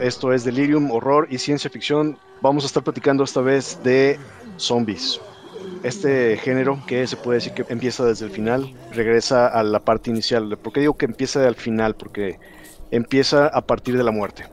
[0.00, 2.18] esto es Delirium, Horror y Ciencia Ficción.
[2.40, 4.18] Vamos a estar platicando esta vez de
[4.56, 5.20] zombies.
[5.82, 10.10] Este género que se puede decir que empieza desde el final, regresa a la parte
[10.10, 10.56] inicial.
[10.58, 11.94] ¿Por qué digo que empieza al final?
[11.94, 12.38] Porque
[12.90, 14.44] empieza a partir de la muerte.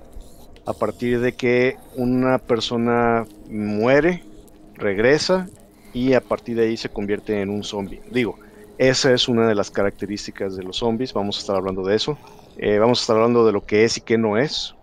[0.66, 4.24] A partir de que una persona muere,
[4.76, 5.48] regresa
[5.94, 8.02] y a partir de ahí se convierte en un zombie.
[8.12, 8.38] Digo,
[8.78, 11.14] esa es una de las características de los zombies.
[11.14, 12.18] Vamos a estar hablando de eso.
[12.58, 14.76] Eh, vamos a estar hablando de lo que es y qué no es.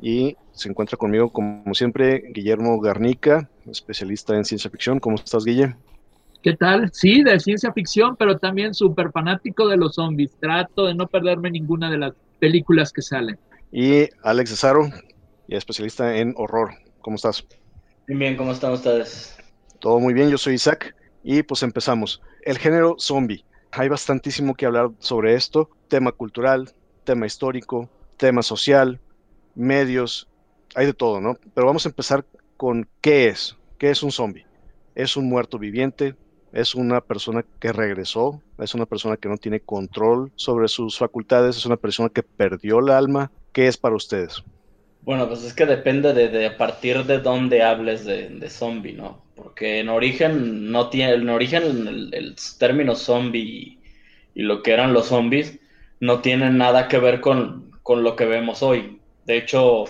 [0.00, 5.00] Y se encuentra conmigo, como siempre, Guillermo Garnica, especialista en ciencia ficción.
[5.00, 5.74] ¿Cómo estás, Guille?
[6.42, 6.90] ¿Qué tal?
[6.92, 10.32] Sí, de ciencia ficción, pero también súper fanático de los zombies.
[10.38, 13.38] Trato de no perderme ninguna de las películas que salen.
[13.72, 14.90] Y Alex Cesaro,
[15.48, 16.70] especialista en horror.
[17.00, 17.46] ¿Cómo estás?
[18.06, 19.36] Bien, bien, ¿cómo están ustedes?
[19.80, 20.94] Todo muy bien, yo soy Isaac.
[21.22, 22.20] Y pues empezamos.
[22.42, 23.44] El género zombie.
[23.70, 25.70] Hay bastantísimo que hablar sobre esto.
[25.88, 26.70] Tema cultural,
[27.04, 29.00] tema histórico, tema social,
[29.54, 30.28] medios,
[30.74, 31.36] hay de todo, ¿no?
[31.54, 32.24] Pero vamos a empezar
[32.56, 34.46] con qué es, qué es un zombie.
[34.94, 36.14] Es un muerto viviente,
[36.52, 41.56] es una persona que regresó, es una persona que no tiene control sobre sus facultades,
[41.56, 43.30] es una persona que perdió el alma.
[43.52, 44.42] ¿Qué es para ustedes?
[45.02, 49.22] Bueno, pues es que depende de, a partir de dónde hables de, zombie, ¿no?
[49.34, 53.80] Porque en origen no tiene, en origen el, término zombie
[54.34, 55.60] y, lo que eran los zombies
[56.00, 58.98] no tienen nada que ver con, con lo que vemos hoy.
[59.26, 59.84] De hecho,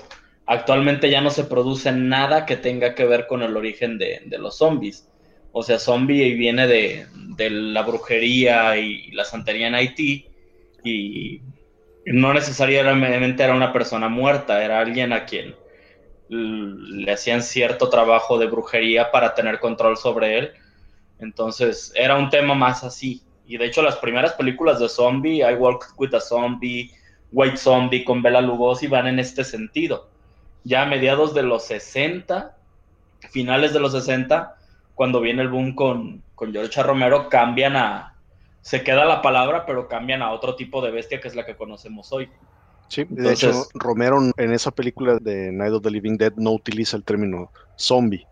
[0.46, 4.58] actualmente ya no se produce nada que tenga que ver con el origen de, los
[4.58, 5.08] zombies.
[5.52, 7.06] O sea, zombie viene de,
[7.50, 10.27] la brujería y la santería en Haití
[10.84, 11.40] y
[12.06, 15.55] no necesariamente era una persona muerta, era alguien a quien
[16.28, 20.52] le hacían cierto trabajo de brujería para tener control sobre él.
[21.18, 23.23] Entonces, era un tema más así.
[23.46, 26.90] Y de hecho, las primeras películas de zombie, I Walk with a Zombie,
[27.34, 30.08] White Zombie con Bela Lugosi van en este sentido.
[30.62, 32.56] Ya a mediados de los 60,
[33.30, 34.56] finales de los 60,
[34.95, 38.14] cuando viene el boom con, con George Romero, cambian a,
[38.61, 41.56] se queda la palabra, pero cambian a otro tipo de bestia que es la que
[41.56, 42.30] conocemos hoy.
[42.89, 46.96] Sí, de hecho, Romero en esa película de Night of the Living Dead no utiliza
[46.96, 48.27] el término zombie.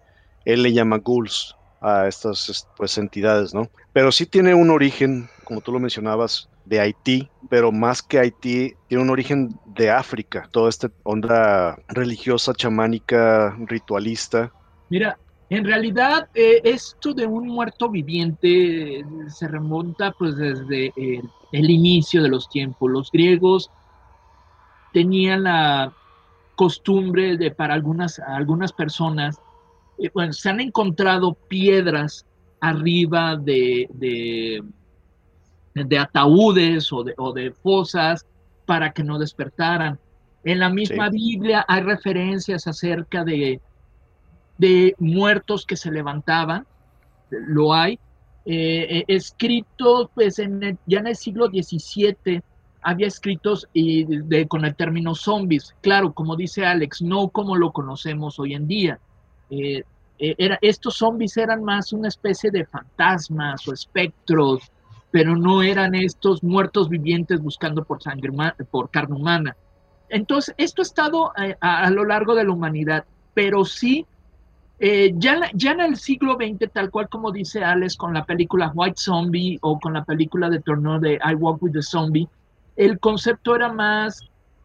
[0.44, 3.68] Él le llama ghouls a estas pues, entidades, ¿no?
[3.92, 8.74] Pero sí tiene un origen, como tú lo mencionabas, de Haití, pero más que Haití,
[8.88, 14.52] tiene un origen de África, toda esta onda religiosa, chamánica, ritualista.
[14.88, 15.18] Mira,
[15.50, 22.22] en realidad eh, esto de un muerto viviente eh, se remonta pues desde el, inicio
[22.22, 22.90] de los tiempos.
[22.90, 23.70] Los griegos
[24.92, 25.92] tenían la
[26.54, 29.40] costumbre de para algunas, algunas personas,
[29.98, 32.24] eh, bueno, se han encontrado piedras
[32.60, 34.62] arriba de de
[35.99, 38.27] ataúdes o de, o de fosas
[38.66, 39.99] para que no despertaran.
[40.44, 43.60] En la misma Biblia hay referencias acerca de,
[44.59, 46.66] de muertos que se levantaban,
[47.31, 47.99] lo hay.
[48.44, 52.43] Eh, eh, escritos, pues en ya en el siglo XVII
[52.83, 55.77] había escritos y de, con el término zombies.
[55.81, 58.99] Claro, como dice Alex, no como lo conocemos hoy en día.
[59.50, 59.84] Eh,
[60.19, 64.72] era, estos zombies eran más una especie de fantasmas o espectros
[65.12, 68.32] pero no eran estos muertos vivientes buscando por sangre,
[68.70, 69.56] por carne humana.
[70.08, 74.06] Entonces, esto ha estado eh, a, lo largo de la humanidad, pero sí,
[74.80, 78.72] eh, ya, ya en el siglo XX, tal cual como dice Alex con la película
[78.74, 82.28] White Zombie o con la película de torneo de I Walk with the Zombie,
[82.76, 84.20] el concepto era más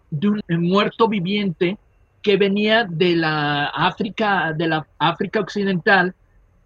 [0.09, 1.77] de un muerto viviente
[2.21, 6.15] que venía de la África, de la África occidental,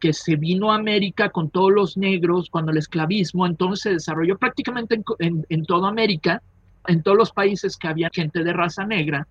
[0.01, 4.37] que se vino a América con todos los negros cuando el esclavismo entonces se desarrolló
[4.37, 6.41] prácticamente en, toda América,
[6.87, 9.27] en todos los países que había gente de raza negra.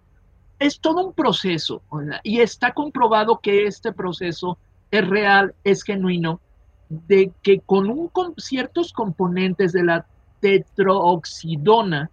[0.61, 1.83] Es todo un proceso
[2.23, 4.59] y está comprobado que este proceso
[4.93, 6.41] es real, es genuino,
[6.89, 10.07] de que con, un, ciertos componentes de la
[10.41, 12.11] tetrooxidona,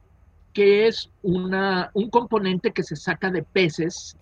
[0.53, 4.17] que es una, un componente que se saca de peces,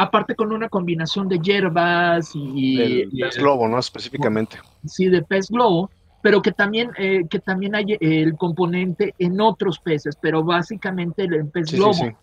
[0.00, 3.04] aparte con una combinación de hierbas y...
[3.04, 3.78] De pez globo, ¿no?
[3.78, 4.56] Específicamente.
[4.86, 5.90] Sí, de pez globo,
[6.22, 11.46] pero que también, eh, que también hay el componente en otros peces, pero básicamente el
[11.48, 11.92] pez globo.
[11.92, 12.16] Sí, sí.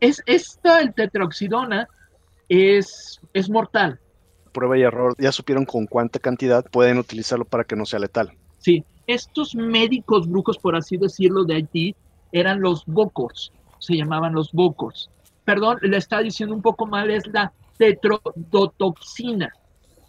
[0.00, 1.88] Es, esta, el tetraoxidona,
[2.48, 4.00] es, es mortal.
[4.52, 8.32] Prueba y error, ya supieron con cuánta cantidad pueden utilizarlo para que no sea letal.
[8.60, 11.94] Sí, estos médicos brujos, por así decirlo, de Haití,
[12.32, 15.10] eran los bocors, se llamaban los bocors
[15.44, 19.52] perdón, le está diciendo un poco mal, es la tetrodotoxina.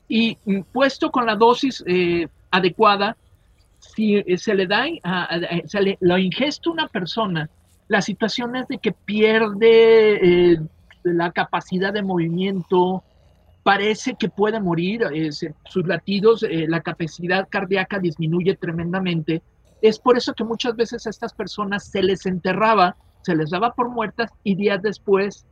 [0.08, 3.18] y mm, puesto con la dosis eh, adecuada,
[3.80, 4.86] si eh, se le da,
[5.66, 7.50] se le, lo ingesta una persona,
[7.88, 10.60] la situación es de que pierde
[11.04, 13.04] la capacidad de movimiento,
[13.64, 15.06] parece que puede morir,
[15.66, 19.42] sus latidos, la capacidad cardíaca disminuye tremendamente.
[19.82, 23.74] Es por eso que muchas veces a estas personas se les enterraba, se les daba
[23.74, 25.46] por muertas y días después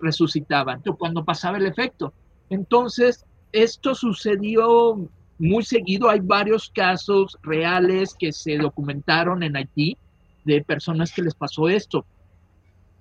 [0.00, 2.14] resucitaban, cuando pasaba el efecto.
[2.48, 5.08] Entonces, esto sucedió
[5.38, 6.08] muy seguido.
[6.08, 9.98] Hay varios casos reales que se documentaron en Haití
[10.44, 12.06] de personas que les pasó esto.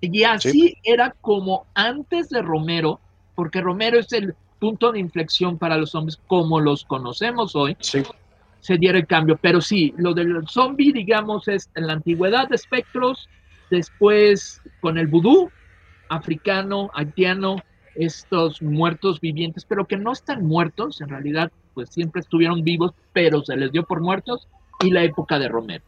[0.02, 3.00] Y así era como antes de Romero,
[3.36, 7.78] porque Romero es el punto de inflexión para los zombies como los conocemos hoy.
[8.60, 9.38] Se diera el cambio.
[9.42, 13.30] Pero sí, lo del zombie, digamos, es en la antigüedad de espectros,
[13.70, 15.52] después con el vudú
[16.10, 17.58] africano, haitiano,
[17.96, 23.44] estos muertos vivientes, pero que no están muertos, en realidad pues siempre estuvieron vivos, pero
[23.44, 24.48] se les dio por muertos,
[24.82, 25.84] y la época de Romero.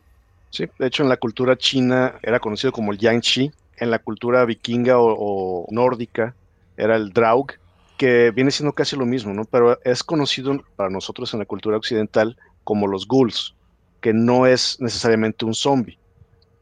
[0.49, 4.45] Sí, de hecho en la cultura china era conocido como el Yangtze, en la cultura
[4.45, 6.35] vikinga o, nórdica
[6.77, 7.53] era el Draug,
[7.97, 9.45] que viene siendo casi lo mismo, ¿no?
[9.45, 13.55] Pero es conocido para nosotros en la cultura occidental como los ghouls,
[13.99, 15.97] que no es necesariamente un zombie,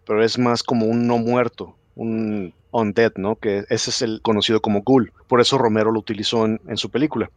[0.05, 3.35] pero es más como un no muerto, un undead, ¿no?
[3.37, 5.11] Que ese es el conocido como ghoul.
[5.27, 7.31] Por eso Romero lo utilizó en, su película.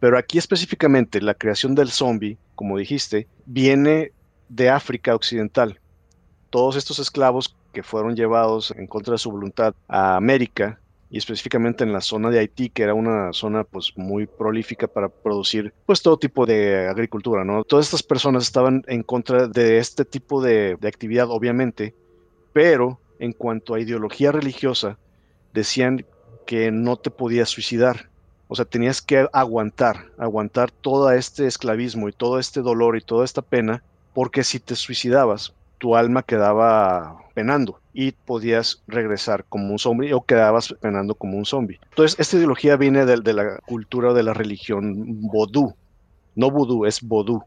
[0.00, 4.12] Pero aquí específicamente la creación del zombie, como dijiste, viene
[4.48, 5.80] de África Occidental.
[6.50, 10.78] Todos estos esclavos que fueron llevados en contra de su voluntad a América
[11.10, 15.08] y específicamente en la zona de Haití, que era una zona pues muy prolífica para
[15.08, 17.64] producir pues todo tipo de agricultura, ¿no?
[17.64, 21.94] Todas estas personas estaban en contra de este tipo de, de actividad, obviamente,
[22.52, 24.98] pero en cuanto a ideología religiosa,
[25.54, 26.04] decían
[26.46, 28.08] que no te podías suicidar.
[28.48, 33.24] O sea, tenías que aguantar, aguantar todo este esclavismo y todo este dolor y toda
[33.24, 33.82] esta pena,
[34.14, 40.20] porque si te suicidabas, tu alma quedaba penando y podías regresar como un zombie o
[40.20, 41.80] quedabas penando como un zombie.
[41.90, 45.74] Entonces, esta ideología viene de, de la cultura de la religión vodú.
[46.34, 47.42] No vudú, es vodú.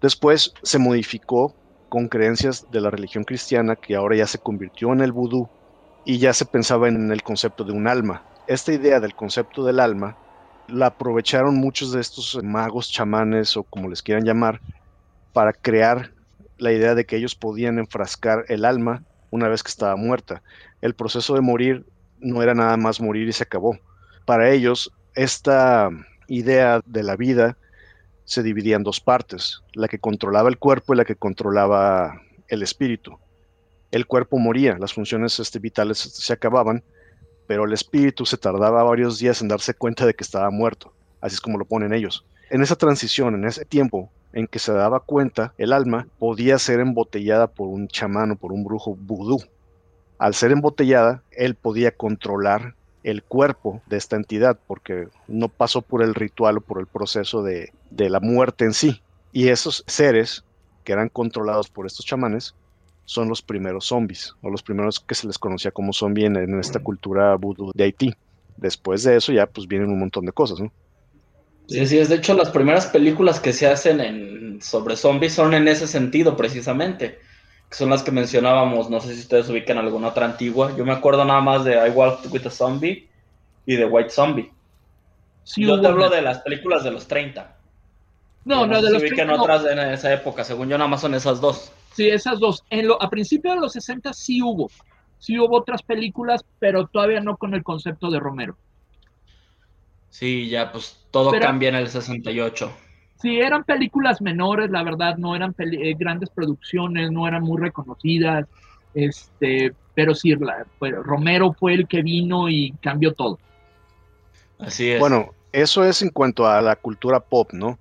[0.00, 1.54] Después se modificó
[1.88, 5.48] con creencias de la religión cristiana que ahora ya se convirtió en el vudú
[6.04, 8.22] y ya se pensaba en el concepto de un alma.
[8.46, 10.16] Esta idea del concepto del alma
[10.68, 14.60] la aprovecharon muchos de estos magos, chamanes o como les quieran llamar,
[15.32, 16.13] para crear
[16.58, 20.42] la idea de que ellos podían enfrascar el alma una vez que estaba muerta.
[20.80, 21.84] El proceso de morir
[22.20, 23.78] no era nada más morir y se acabó.
[24.24, 25.90] Para ellos, esta
[26.28, 27.56] idea de la vida
[28.24, 32.62] se dividía en dos partes, la que controlaba el cuerpo y la que controlaba el
[32.62, 33.18] espíritu.
[33.90, 36.82] El cuerpo moría, las funciones este, vitales se acababan,
[37.46, 41.34] pero el espíritu se tardaba varios días en darse cuenta de que estaba muerto, así
[41.34, 42.24] es como lo ponen ellos.
[42.50, 46.80] En esa transición, en ese tiempo en que se daba cuenta, el alma podía ser
[46.80, 49.38] embotellada por un chamán o por un brujo vudú.
[50.18, 56.02] Al ser embotellada, él podía controlar el cuerpo de esta entidad, porque no pasó por
[56.02, 59.02] el ritual o por el proceso de, la muerte en sí.
[59.32, 60.44] Y esos seres
[60.82, 62.54] que eran controlados por estos chamanes
[63.04, 66.80] son los primeros zombies, o los primeros que se les conocía como zombie en, esta
[66.80, 68.14] cultura vudú de Haití.
[68.56, 70.72] Después de eso ya pues vienen un montón de cosas, ¿no?
[71.66, 75.54] Sí, sí, es de hecho las primeras películas que se hacen en, sobre zombies son
[75.54, 77.18] en ese sentido precisamente
[77.74, 78.88] son las que mencionábamos.
[78.88, 80.74] No sé si ustedes ubican alguna otra antigua.
[80.76, 83.08] Yo me acuerdo nada más de I Walked with a Zombie
[83.66, 84.52] y de White Zombie.
[85.56, 87.56] yo te hablo de las películas de los 30.
[88.44, 90.44] No, no, de los se ubican otras en esa época.
[90.44, 91.72] Según yo, nada más son esas dos.
[91.92, 92.62] Sí, esas dos.
[92.70, 94.70] En lo, a principios de los 60 sí hubo.
[95.18, 98.56] Sí hubo otras películas, pero todavía no con el concepto de Romero.
[100.14, 102.70] Sí, ya, pues todo cambia en el 68.
[103.20, 108.46] Sí, eran películas menores, la verdad, no eran eh, grandes producciones, no eran muy reconocidas,
[108.94, 110.36] este, pero sí,
[110.78, 113.40] Romero fue el que vino y cambió todo.
[114.60, 115.00] Así es.
[115.00, 117.80] Bueno, eso es en cuanto a la cultura pop, ¿no?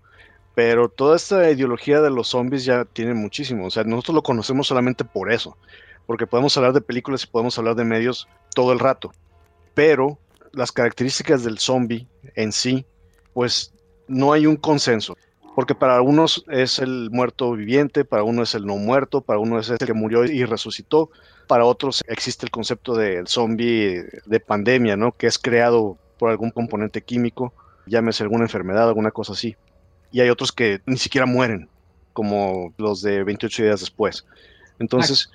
[0.55, 4.65] Pero toda esta ideología de los zombies ya tiene muchísimo, o sea, nosotros lo conocemos
[4.65, 5.55] solamente por eso,
[6.07, 9.11] porque podemos hablar de películas y podemos hablar de medios todo el rato,
[9.75, 10.17] pero
[10.53, 12.85] las características del zombie en sí,
[13.33, 13.73] pues
[14.07, 15.15] no hay un consenso
[15.55, 19.59] porque para unos es el muerto viviente, para uno es el no muerto, para uno
[19.59, 21.11] es el que murió y resucitó,
[21.47, 25.11] para otros existe el concepto del zombie de pandemia, ¿no?
[25.11, 27.53] Que es creado por algún componente químico,
[27.85, 29.55] llámese alguna enfermedad, alguna cosa así.
[30.11, 31.69] Y hay otros que ni siquiera mueren,
[32.13, 34.25] como los de 28 días después.
[34.79, 35.29] Entonces,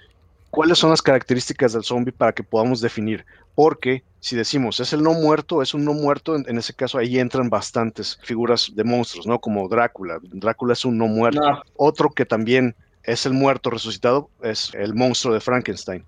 [0.50, 3.25] ¿Cuáles son las características del zombie para que podamos definir?
[3.55, 7.19] Porque si decimos es el no muerto, es un no muerto, en, ese caso ahí
[7.19, 9.40] entran bastantes figuras de monstruos, ¿no?
[9.40, 10.19] Como Drácula.
[10.23, 11.40] Drácula es un no muerto.
[11.76, 16.05] Otro que también es el muerto resucitado es el monstruo de Frankenstein,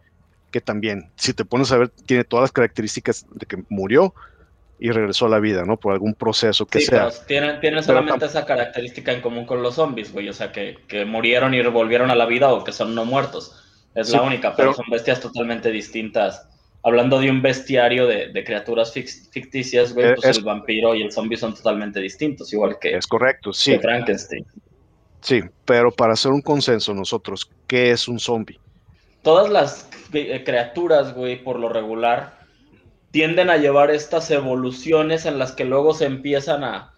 [0.51, 4.15] que también, si te pones a ver, tiene todas las características de que murió,
[4.81, 5.77] y regresó a la vida, ¿no?
[5.77, 7.11] Por algún proceso que sea.
[7.27, 10.31] tienen, tienen solamente esa característica en común con los zombies, güey.
[10.31, 13.63] O sea, que, que, murieron y volvieron a la vida o que son no muertos.
[13.95, 16.47] Es la única, pero, son bestias totalmente distintas.
[16.83, 21.37] Hablando de un bestiario de, de criaturas ficticias, güey, pues el vampiro y el zombie
[21.37, 23.79] son totalmente distintos, igual que, es correcto, sí.
[23.79, 24.47] Frankenstein.
[25.21, 28.59] Sí, pero para hacer un consenso nosotros, ¿qué es un zombie?
[29.23, 32.39] Todas las eh, criaturas, güey, por lo regular,
[33.11, 36.95] tienden a llevar estas evoluciones en las que luego se empiezan a,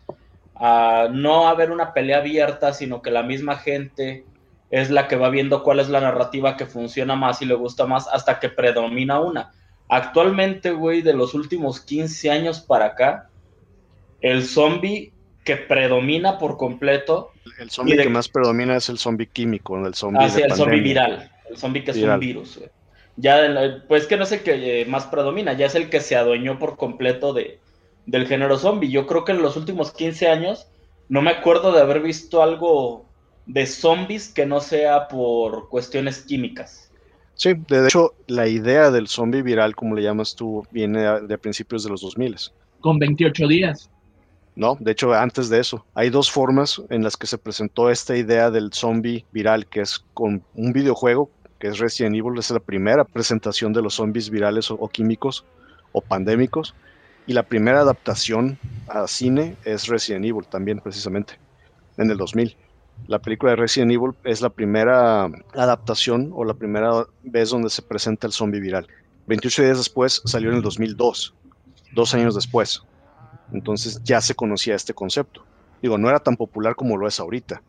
[0.54, 4.24] a no haber una pelea abierta, sino que la misma gente
[4.72, 7.86] es la que va viendo cuál es la narrativa que funciona más y le gusta
[7.86, 9.52] más hasta que predomina una.
[9.88, 13.28] Actualmente, güey, de los últimos 15 años para acá,
[14.20, 15.12] el zombie
[15.44, 17.30] que predomina por completo.
[17.60, 20.24] El zombie que más predomina es el zombie químico, el zombie.
[20.24, 21.30] Ah, sí, el zombie viral.
[21.48, 22.70] El zombie que es un virus, güey
[23.16, 26.76] ya, pues que no sé qué más predomina, ya es el que se adueñó por
[26.76, 27.60] completo de,
[28.06, 28.90] del género zombie.
[28.90, 30.68] Yo creo que en los últimos 15 años
[31.08, 33.04] no me acuerdo de haber visto algo
[33.46, 36.90] de zombies que no sea por cuestiones químicas.
[37.34, 41.82] Sí, de hecho, la idea del zombie viral, como le llamas tú, viene de principios
[41.82, 42.36] de los 2000.
[42.80, 43.90] Con 28 días.
[44.54, 45.84] No, de hecho, antes de eso.
[45.94, 50.04] Hay dos formas en las que se presentó esta idea del zombie viral, que es
[50.12, 54.68] con un videojuego que es Resident Evil, es la primera presentación de los zombies virales
[54.70, 55.44] o, químicos
[55.92, 56.74] o pandémicos.
[57.24, 58.58] Y la primera adaptación
[58.88, 61.34] a cine es Resident Evil también, precisamente,
[61.96, 62.56] en el 2000.
[63.06, 67.82] La película de Resident Evil es la primera adaptación o la primera vez donde se
[67.82, 68.86] presenta el zombie viral.
[69.26, 71.34] 28 días después salió en el 2002,
[71.92, 72.82] dos años después.
[73.52, 75.44] Entonces ya se conocía este concepto.
[75.80, 77.62] Digo, no era tan popular como lo es ahorita,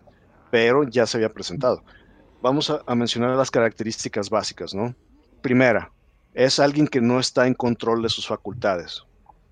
[0.51, 1.83] pero ya se había presentado
[2.43, 4.93] vamos a, mencionar las características básicas, ¿no?
[5.41, 5.91] Primera,
[6.33, 9.01] es alguien que no está en control de sus facultades.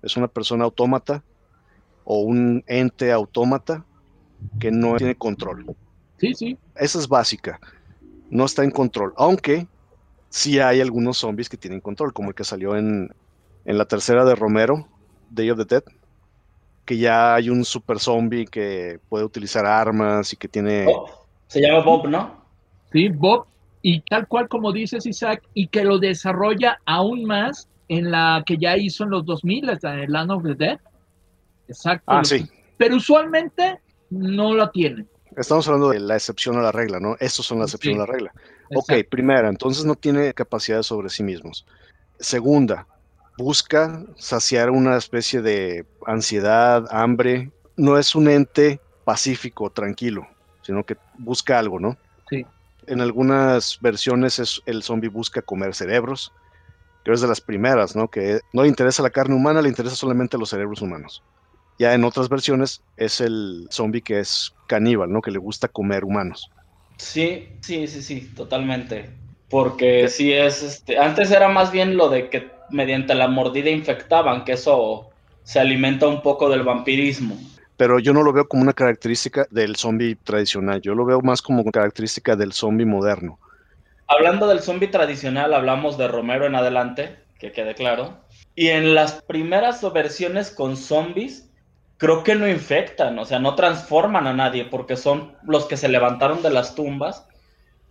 [0.02, 1.24] Es una persona autómata
[2.04, 3.86] o un ente autómata
[4.58, 5.74] que no tiene control.
[6.18, 6.58] Sí, sí.
[6.76, 7.60] Esa es básica.
[8.30, 9.12] No está en control.
[9.16, 9.66] Aunque
[10.32, 13.14] sí hay algunos zombies que tienen control, como el que salió en,
[13.64, 14.88] la tercera de Romero,
[15.30, 15.84] Day of the Dead,
[16.84, 20.86] que ya hay un super zombie que puede utilizar armas y que tiene...
[20.88, 21.06] Oh,
[21.46, 22.42] se llama Bob, ¿no?
[22.92, 23.08] ¿sí?
[23.08, 23.46] Bob,
[23.82, 28.56] y tal cual como dices Isaac, y que lo desarrolla aún más en la que
[28.56, 30.80] ya hizo en los 2000, en el Land of the Dead.
[31.68, 32.04] Exacto.
[32.06, 32.46] Ah, sí.
[32.78, 33.81] Pero usualmente
[34.12, 35.06] no lo tiene.
[35.36, 37.16] Estamos hablando de la excepción a la regla, ¿no?
[37.18, 38.32] Estos son la excepción a la regla.
[38.74, 41.66] Ok, primera, entonces no tiene capacidad sobre sí mismos.
[42.18, 42.86] Segunda,
[43.38, 47.50] busca saciar una especie de ansiedad, hambre.
[47.76, 50.26] No es un ente pacífico, tranquilo,
[50.62, 51.96] sino que busca algo, ¿no?
[52.28, 52.44] Sí.
[52.86, 56.32] En algunas versiones es, el zombie busca comer cerebros,
[57.04, 58.08] que es de las primeras, ¿no?
[58.08, 61.22] Que no le interesa la carne humana, le interesa solamente los cerebros humanos.
[61.82, 65.20] Ya en otras versiones es el zombie que es caníbal, ¿no?
[65.20, 66.48] Que le gusta comer humanos.
[66.96, 69.10] Sí, sí, sí, sí, totalmente.
[69.50, 74.44] Porque sí es, este, antes era más bien lo de que mediante la mordida infectaban,
[74.44, 75.10] que eso
[75.42, 77.36] se alimenta un poco del vampirismo
[77.76, 81.42] pero yo no lo veo como una característica del zombie tradicional, yo lo veo más
[81.42, 83.40] como característica del zombie moderno.
[84.06, 88.20] Hablando del zombie tradicional, hablamos de Romero en adelante, que quede claro.
[88.54, 91.50] Y en las primeras versiones con zombies,
[92.02, 95.88] creo que no infectan, o sea, no transforman a nadie, porque son los que se
[95.88, 97.24] levantaron de las tumbas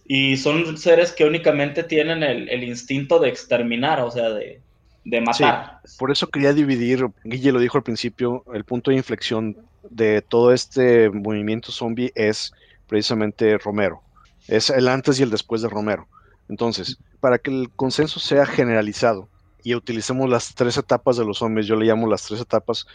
[0.06, 4.60] y son seres que únicamente tienen el, el instinto de exterminar, o sea, de,
[5.06, 5.80] de matar.
[5.98, 9.56] por eso quería dividir, Guille lo dijo al principio, el punto de inflexión
[9.90, 12.52] de todo este movimiento zombie es
[12.88, 14.02] precisamente Romero.
[14.50, 16.10] Es el antes y el después de Romero.
[16.50, 19.30] Entonces, para que el consenso sea generalizado
[19.64, 22.86] y utilicemos las tres etapas de los zombies, yo le llamo las tres etapas,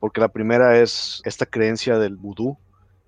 [0.00, 2.56] porque la primera es esta creencia del vudú,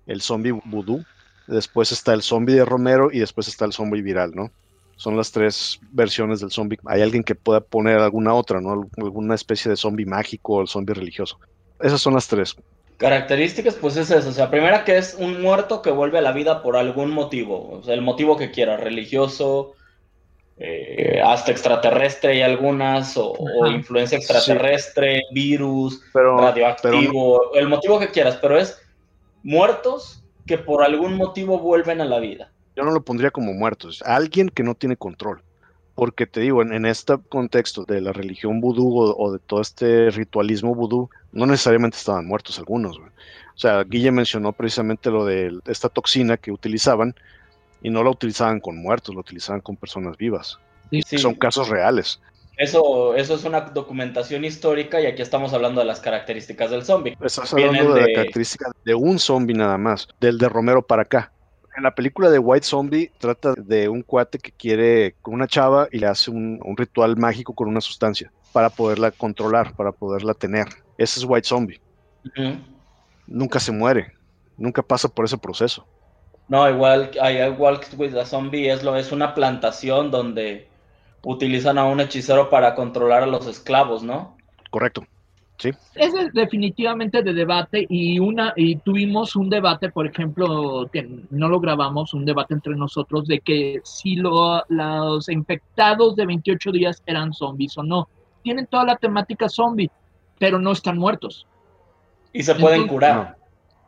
[0.05, 1.03] el zombie vudú,
[1.47, 4.51] después está el zombie de Romero y después está el zombie viral, ¿no?
[4.95, 6.77] Son las tres versiones del zombie.
[6.85, 8.89] Hay alguien que pueda poner alguna otra, ¿no?
[8.97, 11.39] Alguna especie de zombie mágico o el zombie religioso.
[11.81, 12.55] Esas son las tres.
[12.97, 14.29] Características, pues es eso.
[14.29, 17.71] O sea, primera que es un muerto que vuelve a la vida por algún motivo.
[17.71, 19.73] O sea, el motivo que quiera, religioso,
[20.65, 23.35] eh, hasta extraterrestre y algunas, o,
[23.67, 28.81] influencia extraterrestre, virus, radioactivo, el motivo que quieras, pero es
[29.43, 34.01] muertos que por algún motivo vuelven a la vida yo no lo pondría como muertos,
[34.05, 35.41] alguien que no tiene control.
[35.95, 40.73] porque te digo, en, este contexto de la religión vudú o, de todo este ritualismo
[40.73, 42.97] vudú, no necesariamente estaban muertos algunos.
[42.97, 47.13] O sea, Guille mencionó precisamente lo de esta toxina que utilizaban
[47.83, 50.57] y no la utilizaban con muertos, la utilizaban con personas vivas.
[51.17, 52.19] Son casos reales.
[52.57, 57.17] Eso, eso es una documentación histórica y aquí estamos hablando de las características del zombie.
[57.19, 61.03] Estás hablando de, de la característica de un zombie nada más, del de Romero para
[61.03, 61.33] acá
[61.75, 65.87] en la película de White Zombie trata de un cuate que quiere con una chava
[65.91, 70.67] y le hace un, ritual mágico con una sustancia para poderla controlar, para poderla tener.
[70.97, 71.81] Ese es White Zombie.
[73.25, 74.13] Nunca se muere,
[74.57, 75.87] nunca pasa por ese proceso.
[76.53, 77.09] No, igual,
[77.47, 80.67] igual with the Zombie es, lo, es una plantación donde
[81.23, 84.37] utilizan a un hechicero para controlar a los esclavos, ¿no?
[84.69, 85.03] Correcto.
[85.95, 91.59] Es definitivamente de debate y una y tuvimos un debate, por ejemplo, que no lo
[91.59, 97.75] grabamos, un debate entre nosotros de que si los infectados de 28 días eran zombies
[97.79, 98.07] o no.
[98.43, 99.89] Tienen toda la temática zombie,
[100.37, 101.47] pero no están muertos.
[102.31, 103.37] Y se pueden curar.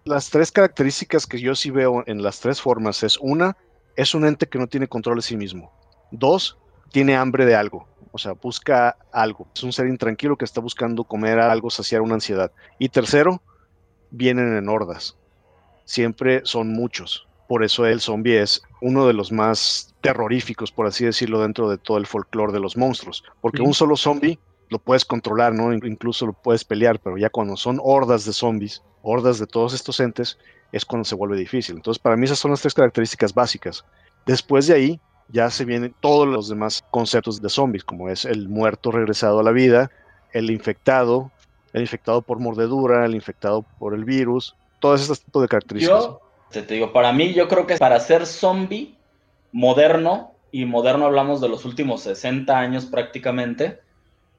[0.05, 3.57] Las tres características que yo sí veo en las tres formas es una,
[3.95, 5.71] es un ente que no tiene control de sí mismo.
[6.11, 6.57] Dos,
[6.91, 9.45] tiene hambre de algo o sea, busca algo.
[9.53, 12.49] Es un ser intranquilo que está buscando comer algo, saciar una ansiedad.
[12.79, 13.41] Y tercero,
[14.09, 15.17] vienen en hordas.
[15.83, 17.27] Siempre son muchos.
[17.49, 21.77] Por eso el zombie es uno de los más terroríficos, por así decirlo, dentro de
[21.77, 23.21] todo el folclore de los monstruos.
[23.41, 25.73] Porque un solo zombie lo puedes controlar, ¿no?
[25.73, 29.99] Incluso lo puedes pelear, pero ya cuando son hordas de zombies, hordas de todos estos
[29.99, 30.37] entes,
[30.71, 31.75] es cuando se vuelve difícil.
[31.75, 33.85] Entonces, para mí esas son las tres características básicas.
[34.25, 38.49] Después de ahí, ya se vienen todos los demás conceptos de zombies, como es el
[38.49, 39.91] muerto regresado a la vida,
[40.33, 41.31] el infectado,
[41.73, 46.05] el infectado por mordedura, el infectado por el virus, todos estos tipos de características.
[46.05, 48.95] Yo te, digo, para mí yo creo que para ser zombie
[49.51, 53.81] moderno, y moderno hablamos de los últimos 60 años prácticamente,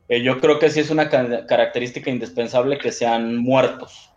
[0.09, 4.11] eh, yo creo que sí es una característica indispensable que sean muertos.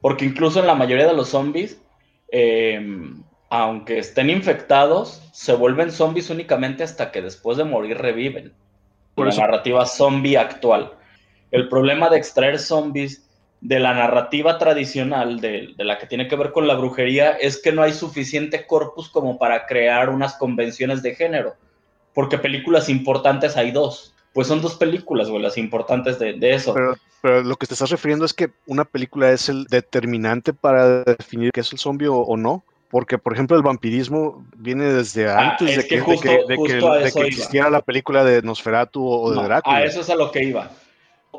[0.00, 1.80] Porque incluso en la mayoría de los zombies,
[2.30, 2.80] eh,
[3.48, 8.52] aunque estén infectados, se vuelven zombies únicamente hasta que después de morir reviven.
[9.14, 10.92] Por la narrativa zombie actual.
[11.52, 16.50] El problema de extraer zombies de la narrativa tradicional, de, la que tiene que ver
[16.52, 21.14] con la brujería, es que no hay suficiente corpus como para crear unas convenciones de
[21.14, 21.54] género.
[22.14, 24.14] Porque películas importantes hay dos.
[24.32, 26.74] Pues son dos películas, güey, las importantes de, eso.
[26.74, 31.04] Pero, pero, lo que te estás refiriendo es que una película es el determinante para
[31.04, 35.50] definir qué es el zombie o no porque por ejemplo el vampirismo viene desde ah,
[35.50, 39.78] antes de, que, existiera la película de Nosferatu o de Drácula.
[39.78, 40.70] A eso es a lo que iba.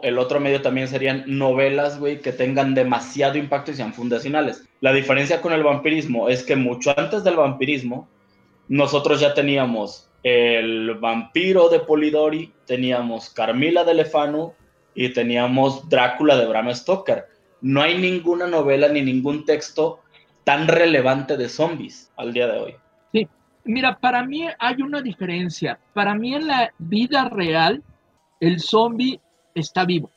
[0.04, 4.66] El otro medio también serían novelas, güey, que tengan demasiado impacto y sean fundacionales.
[4.82, 8.10] La diferencia con el vampirismo es que mucho antes del vampirismo,
[8.68, 14.54] nosotros ya teníamos el vampiro de Polidori, teníamos Carmila de Lefanu
[14.96, 17.26] y teníamos Drácula de Bram Stoker.
[17.62, 20.00] No hay ninguna novela ni ningún texto
[20.44, 22.76] tan relevante de zombies al día de hoy.
[23.14, 23.28] Sí,
[23.66, 25.80] mira, para mí hay una diferencia.
[25.94, 27.84] Para mí en la vida real,
[28.40, 29.22] el zombie
[29.54, 30.10] está vivo.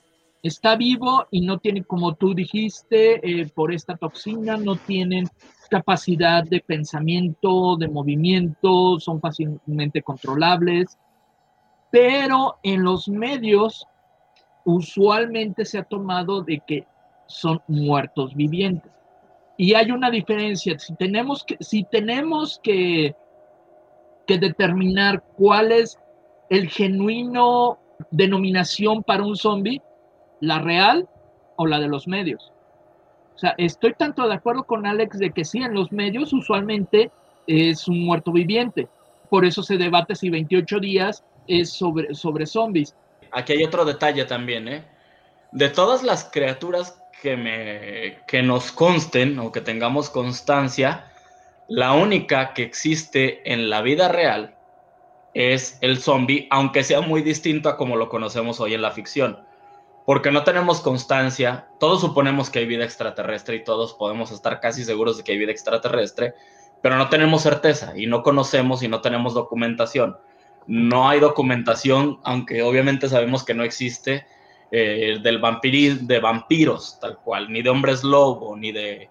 [0.42, 5.28] Está vivo y no tiene, como tú dijiste, eh, por esta toxina, no tienen
[5.68, 10.98] capacidad de pensamiento, de movimiento, son fácilmente controlables.
[11.90, 13.86] Pero en los medios,
[14.64, 16.86] usualmente se ha tomado de que
[17.26, 18.90] son muertos vivientes.
[19.56, 20.78] Y hay una diferencia.
[20.78, 23.14] Si tenemos que, si tenemos que,
[24.26, 25.98] determinar cuál es
[26.50, 27.78] el genuino
[28.10, 29.80] denominación para un zombie,
[30.40, 31.08] la real
[31.56, 32.52] o la de los medios.
[33.38, 37.12] O sea, estoy tanto de acuerdo con Alex de que sí, en los medios usualmente
[37.46, 38.88] es un muerto viviente.
[39.30, 42.96] Por eso se debate si 28 días es sobre, sobre zombies.
[43.30, 44.82] Aquí hay otro detalle también, ¿eh?
[45.52, 51.06] De todas las criaturas que, me, que nos consten o que tengamos constancia,
[51.68, 54.56] la única que existe en la vida real
[55.32, 59.46] es el zombie, aunque sea muy distinto a como lo conocemos hoy en la ficción.
[60.08, 64.82] Porque no tenemos constancia, todos suponemos que hay vida extraterrestre y todos podemos estar casi
[64.82, 66.32] seguros de que hay vida extraterrestre,
[66.80, 70.16] pero no tenemos certeza y no conocemos y no tenemos documentación.
[70.66, 74.26] No hay documentación, aunque obviamente sabemos que no existe,
[74.70, 79.10] eh, del vampirismo, de vampiros, tal cual, ni de hombres lobo, ni de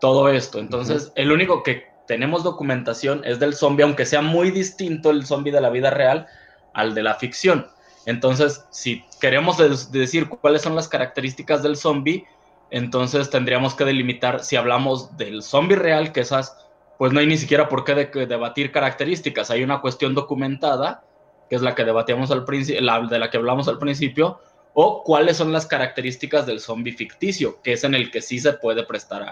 [0.00, 0.60] todo esto.
[0.60, 5.52] Entonces, el único que tenemos documentación es del zombie, aunque sea muy distinto el zombie
[5.52, 6.26] de la vida real
[6.72, 7.66] al de la ficción.
[8.06, 9.58] Entonces, si queremos
[9.92, 12.26] decir cuáles son las características del zombie,
[12.70, 16.56] entonces tendríamos que delimitar si hablamos del zombie real, que esas
[16.98, 17.94] pues no hay ni siquiera por qué
[18.26, 19.50] debatir características.
[19.50, 21.02] Hay una cuestión documentada,
[21.50, 24.38] que es la que debatíamos al principio, de la que hablamos al principio,
[24.74, 28.52] o cuáles son las características del zombie ficticio, que es en el que sí se
[28.52, 29.22] puede prestar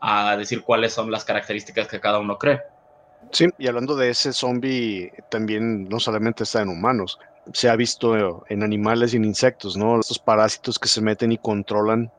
[0.00, 2.60] a, a decir cuáles son las características que cada uno cree.
[3.30, 7.18] Sí, y hablando de ese zombie, también no solamente está en humanos,
[7.52, 10.00] se ha visto en animales y en insectos, ¿no?
[10.00, 12.10] Estos parásitos que se meten y controlan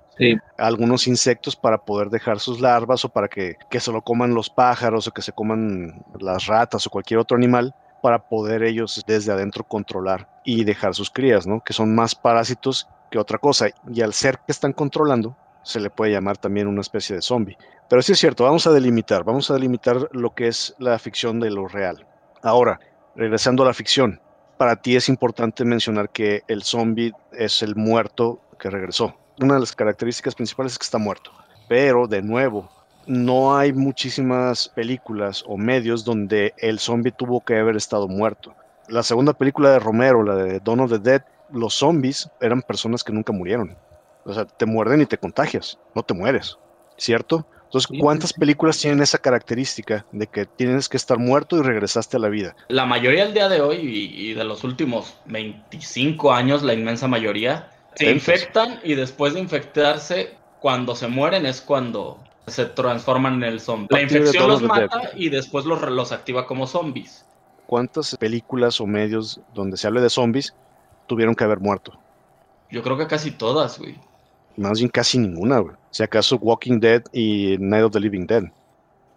[0.58, 5.08] algunos insectos para poder dejar sus larvas o para que, se lo coman los pájaros
[5.08, 9.64] o que se coman las ratas o cualquier otro animal para poder ellos desde adentro
[9.64, 11.62] controlar y dejar sus crías, ¿no?
[11.64, 13.68] Que son más parásitos que otra cosa.
[13.92, 17.58] Y al ser que están controlando, se le puede llamar también una especie de zombie.
[17.90, 21.40] Pero sí es cierto, vamos a delimitar, vamos a delimitar lo que es la ficción
[21.40, 22.06] de lo real.
[22.42, 22.80] Ahora,
[23.16, 24.22] regresando a la ficción,
[24.58, 29.60] para ti es importante mencionar que el zombie es el muerto que regresó una de
[29.62, 31.32] las características principales es que está muerto.
[31.68, 32.70] Pero, de nuevo,
[33.08, 38.54] no hay muchísimas películas o medios donde el zombie tuvo que haber estado muerto.
[38.88, 43.04] La segunda película de Romero, la de Dawn of the Dead, los zombies eran personas
[43.04, 43.78] que nunca murieron.
[44.26, 46.58] O sea, te muerden y te contagias, no te mueres,
[46.98, 47.46] ¿cierto?
[47.66, 52.20] Entonces, ¿cuántas películas tienen esa característica de que tienes que estar muerto y regresaste a
[52.20, 52.56] la vida?
[52.68, 57.08] La mayoría del día de hoy y, y de los últimos 25 años, la inmensa
[57.08, 63.44] mayoría, se infectan y después de infectarse, cuando se mueren es cuando se transforman en
[63.44, 63.88] el zombie.
[63.92, 67.26] La infección los mata y después los, los activa como zombies.
[67.68, 70.56] ¿Cuántas películas o medios donde se hable de zombies
[71.08, 72.00] tuvieron que haber muerto?
[72.72, 73.96] Yo creo que casi todas, güey.
[74.58, 75.76] Más bien casi ninguna, güey.
[75.92, 78.44] Si acaso Walking Dead y Night of the Living Dead.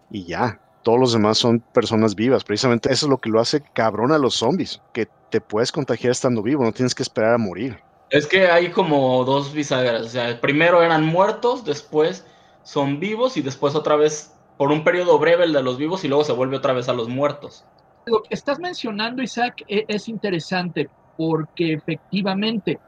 [0.09, 0.59] Y ya.
[0.83, 2.43] Todos los demás son personas vivas.
[2.43, 4.81] Precisamente eso es lo que lo hace cabrón a los zombies.
[4.93, 7.79] Que te puedes contagiar estando vivo, no tienes que esperar a morir.
[8.09, 10.03] Es que hay como dos bisagras.
[10.03, 12.25] O sea, primero eran muertos, después
[12.63, 16.07] son vivos y después otra vez por un periodo breve el de los vivos y
[16.07, 17.65] luego se vuelve otra vez a los muertos.
[18.05, 22.79] Lo que estás mencionando, Isaac, e, es interesante porque efectivamente,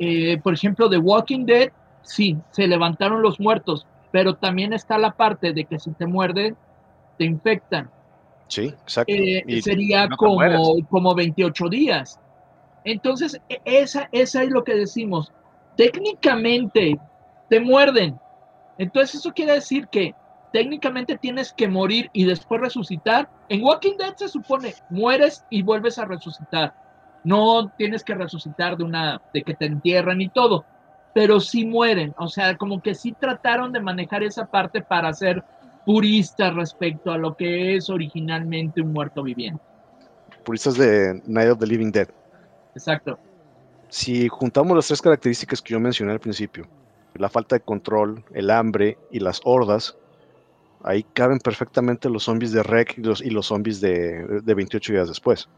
[0.00, 5.12] eh, por ejemplo, The Walking Dead, sí, se levantaron los muertos, pero también está la
[5.12, 6.56] parte de que si te muerden,
[7.18, 7.90] te infectan.
[8.48, 9.12] Sí, exacto.
[9.12, 10.40] Eh, sería como,
[10.88, 12.18] como 28 días.
[12.84, 15.30] Entonces, e, esa, esa es lo que decimos.
[15.76, 16.98] Técnicamente
[17.50, 18.18] te muerden.
[18.78, 20.14] Entonces, eso quiere decir que
[20.50, 23.28] técnicamente tienes que morir y después resucitar.
[23.50, 26.74] En Walking Dead se supone mueres y vuelves a resucitar.
[27.24, 30.64] No tienes que resucitar de una de que te entierran y todo,
[31.14, 32.14] pero sí mueren.
[32.18, 35.44] O sea, como que sí trataron de manejar esa parte para ser
[35.84, 39.62] puristas respecto a lo que es originalmente un muerto viviente.
[40.44, 42.08] Puristas de Night of the Living Dead.
[42.74, 43.18] Exacto.
[43.88, 46.66] Si juntamos las tres características que yo mencioné al principio,
[47.14, 49.96] la falta de control, el hambre y las hordas,
[50.82, 55.08] ahí caben perfectamente los zombies de Rec y los, y los zombies de, 28 días
[55.08, 55.48] después.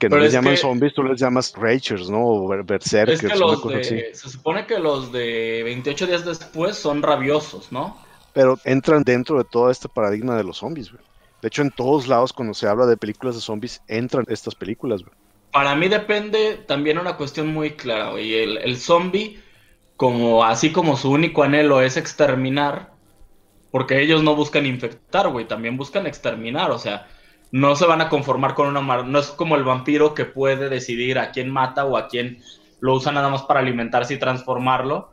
[0.00, 2.24] Que no les llaman zombies, tú les llamas Ragers, ¿no?
[2.24, 3.22] O Berserkers.
[3.22, 7.98] Es que los de, se supone que los de 28 días después son rabiosos, ¿no?
[8.32, 11.04] Pero entran dentro de todo este paradigma de los zombies, güey.
[11.42, 15.02] De hecho, en todos lados, cuando se habla de películas de zombies, entran estas películas,
[15.02, 15.14] güey.
[15.52, 18.34] Para mí depende también una cuestión muy clara, güey.
[18.36, 19.38] El, el zombie,
[19.96, 22.94] como, así como su único anhelo es exterminar,
[23.70, 27.06] porque ellos no buscan infectar, güey, también buscan exterminar, o sea,
[27.52, 29.02] no se van a conformar con una...
[29.02, 32.42] No es como el vampiro que puede decidir a quién mata o a quién
[32.80, 35.12] lo usa nada más para alimentarse y transformarlo.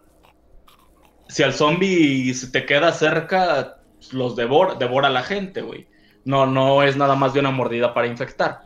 [1.28, 3.78] Si al zombie se te queda cerca,
[4.12, 5.88] los devora, devora a la gente, güey.
[6.26, 8.62] No, no es nada más de una mordida para infectar.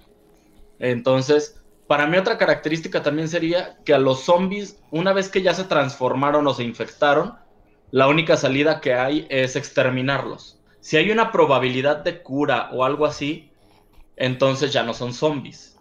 [0.80, 5.54] Entonces, para mí otra característica también sería que a los zombies, una vez que ya
[5.54, 7.36] se transformaron o se infectaron,
[7.92, 10.60] la única salida que hay es exterminarlos.
[10.80, 13.51] Si hay una probabilidad de cura o algo así,
[14.16, 15.78] entonces ya no son zombies.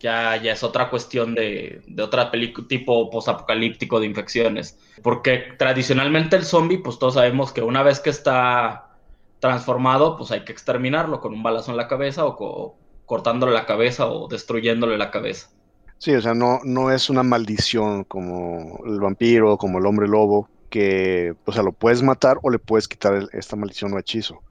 [0.00, 2.30] Ya, ya es otra cuestión de, de otra
[2.68, 4.78] tipo posapocalíptico de infecciones.
[5.02, 8.94] Porque tradicionalmente el zombie, pues todos sabemos que una vez que está
[9.40, 14.06] transformado, pues hay que exterminarlo con un balazo en la cabeza o, cortándole la cabeza
[14.06, 15.50] o destruyéndole la cabeza.
[15.98, 20.48] Sí, o sea, no, no es una maldición como el vampiro, como el hombre lobo,
[20.70, 24.42] que o sea, lo puedes matar o le puedes quitar esta maldición o hechizo.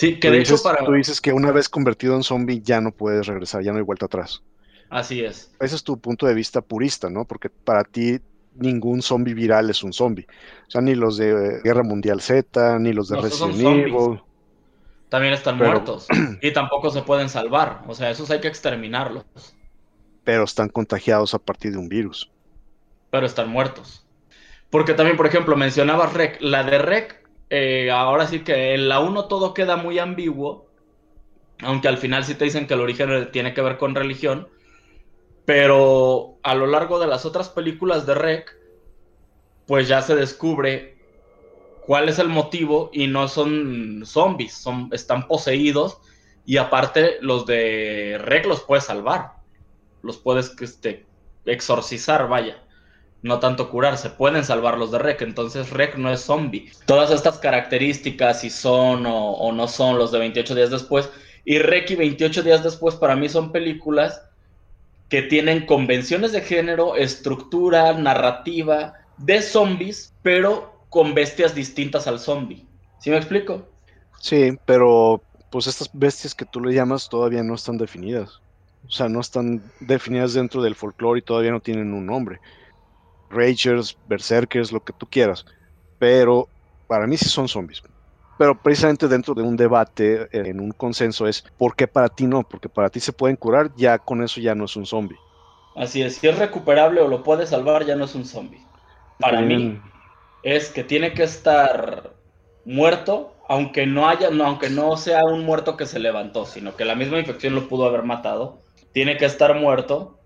[0.00, 0.82] Sí, que de hecho para...
[0.82, 3.84] Tú dices que una vez convertido en zombie ya no puedes regresar, ya no hay
[3.84, 4.42] vuelta atrás.
[4.88, 5.52] Así es.
[5.60, 7.26] Ese es tu punto de vista purista, ¿no?
[7.26, 8.18] Porque para ti
[8.54, 10.26] ningún zombie viral es un zombie.
[10.66, 14.22] O sea, ni los de Guerra Mundial Z, ni los de Resident Evil
[15.10, 16.06] también están muertos
[16.40, 17.82] y tampoco se pueden salvar.
[17.86, 19.26] O sea, esos hay que exterminarlos.
[20.24, 22.30] Pero están contagiados a partir de un virus.
[23.10, 24.06] Pero están muertos.
[24.70, 26.38] Porque también, por ejemplo, mencionabas REC.
[26.40, 27.19] La de REC
[27.50, 30.66] eh, ahora sí que en la 1 todo queda muy ambiguo,
[31.58, 34.48] aunque al final sí te dicen que el origen tiene que ver con religión,
[35.44, 38.56] pero a lo largo de las otras películas de Rec,
[39.66, 40.96] pues ya se descubre
[41.86, 45.98] cuál es el motivo y no son zombies, son, están poseídos
[46.46, 49.32] y aparte los de Rec los puedes salvar,
[50.02, 51.04] los puedes este,
[51.44, 52.62] exorcizar, vaya
[53.22, 56.70] no tanto curarse, pueden salvar los de Rec, entonces Rec no es zombie.
[56.86, 61.10] Todas estas características, si son o, no son los de 28 días después,
[61.44, 64.22] y Rec y 28 días después para mí son películas
[65.08, 72.64] que tienen convenciones de género, estructura, narrativa de zombies, pero con bestias distintas al zombie.
[73.00, 73.68] ¿Sí me explico?
[74.18, 78.40] Sí, pero pues estas bestias que tú le llamas todavía no están definidas.
[78.86, 82.40] O sea, no están definidas dentro del folclore y todavía no tienen un nombre.
[83.30, 85.46] Ragers, Berserkers, lo que tú quieras.
[85.98, 86.48] Pero
[86.86, 87.82] para mí sí son zombies.
[88.38, 92.42] Pero precisamente dentro de un debate, en un consenso, es ¿por qué para ti no?
[92.42, 95.18] Porque para ti se pueden curar, ya con eso ya no es un zombie.
[95.76, 98.64] Así es, si es recuperable o lo puede salvar, ya no es un zombie.
[99.18, 99.78] Para mí
[100.42, 102.14] es que tiene que estar
[102.64, 106.84] muerto, aunque no haya, no, aunque no sea un muerto que se levantó, sino que
[106.84, 108.62] la misma infección lo pudo haber matado.
[108.92, 110.19] Tiene que estar muerto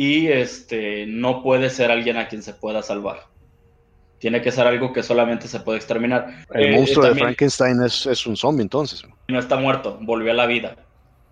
[0.00, 3.26] y este no puede ser alguien a quien se pueda salvar.
[4.20, 6.44] Tiene que ser algo que solamente se puede exterminar.
[6.54, 9.02] El eh, monstruo de Frankenstein es, un zombie entonces.
[9.26, 10.76] No está muerto, volvió a la vida.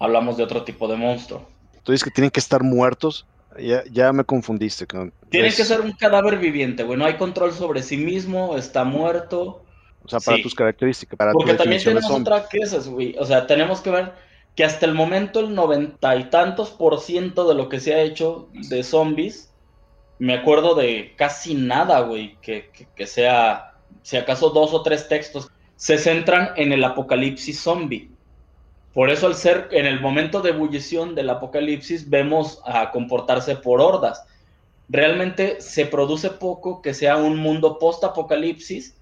[0.01, 1.49] Hablamos de otro tipo de monstruo.
[1.85, 3.25] Tú dices que tienen que estar muertos.
[3.93, 4.85] Ya, me confundiste.
[4.85, 5.13] Con...
[5.29, 6.99] Tiene que ser un cadáver viviente, güey.
[6.99, 9.63] No hay control sobre sí mismo, está muerto.
[10.03, 11.17] O sea, para tus características.
[11.17, 13.15] Para Porque también tenemos otra que es, güey.
[13.17, 14.27] O sea, tenemos que ver
[14.57, 18.01] que hasta el momento el noventa y tantos por ciento de lo que se ha
[18.01, 19.53] hecho de zombies,
[20.19, 22.71] me acuerdo de casi nada, güey, que,
[23.07, 28.11] sea, si acaso dos o tres textos, se centran en el apocalipsis zombie.
[28.95, 33.83] Por eso al ser en el momento de ebullición del apocalipsis vemos a comportarse por
[33.83, 34.25] hordas.
[34.89, 38.97] Realmente se produce poco que sea un mundo post-apocalipsis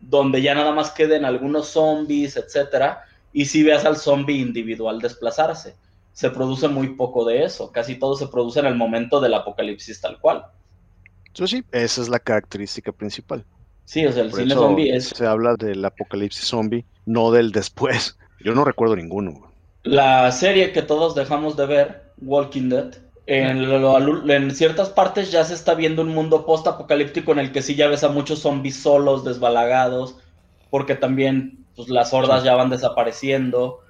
[0.00, 3.04] donde ya nada más queden algunos zombies, etcétera,
[3.36, 5.76] y si veas al zombie individual desplazarse.
[6.14, 10.00] Se produce muy poco de eso, casi todo se produce en el momento del apocalipsis
[10.00, 10.46] tal cual.
[11.34, 13.44] Eso sí, esa es la característica principal.
[13.84, 15.08] Sí, o sea, el cine zombie es...
[15.10, 18.16] Se habla del apocalipsis zombie, no del después.
[18.40, 19.52] Yo no recuerdo ninguno.
[19.82, 22.94] La serie que todos dejamos de ver, Walking Dead,
[23.26, 23.58] en,
[24.30, 27.88] en, ciertas partes ya se está viendo un mundo post-apocalíptico en el que sí ya
[27.88, 30.16] ves a muchos zombies solos, desbalagados,
[30.70, 33.80] porque también pues las hordas ya van desapareciendo.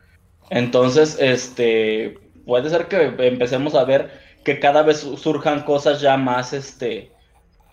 [0.51, 4.11] Entonces, este, puede ser que empecemos a ver
[4.45, 7.13] que cada vez surjan cosas ya más, este,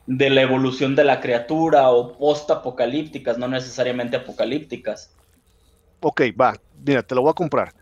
[0.05, 5.13] de la evolución de la criatura o post-apocalípticas, no necesariamente apocalípticas.
[5.99, 7.73] Ok, va, mira, te lo voy a comprar.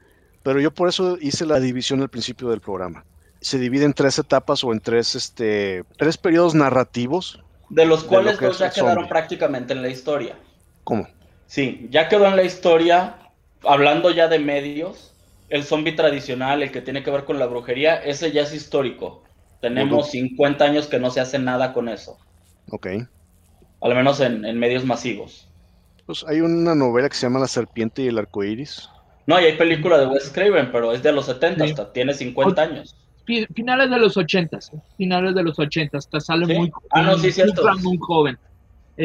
[0.43, 3.05] Pero yo por eso hice la división al principio del programa.
[3.41, 7.43] Se divide en tres etapas o en tres, este, tres periodos narrativos.
[7.69, 10.37] De los cuales dos ya quedaron prácticamente en la historia.
[10.83, 11.07] ¿Cómo?
[11.51, 13.17] Sí, ya quedó en la historia,
[13.65, 15.13] hablando ya de medios,
[15.49, 19.23] el zombie tradicional, el que tiene que ver con la brujería, ese ya es histórico.
[19.59, 22.17] Tenemos 50 años que no se hace nada con eso.
[22.69, 22.87] Ok.
[23.81, 25.49] Al menos en, medios masivos.
[26.05, 28.89] Pues hay una novela que se llama La serpiente y el arco iris.
[29.27, 32.61] No, y hay película de Wes Craven, pero es de los 70, hasta tiene 50
[32.61, 32.95] años.
[33.25, 34.57] Finales de los 80,
[34.95, 37.61] finales de los 80, hasta sale muy, ah, no, sí, cierto.
[37.79, 38.39] muy joven.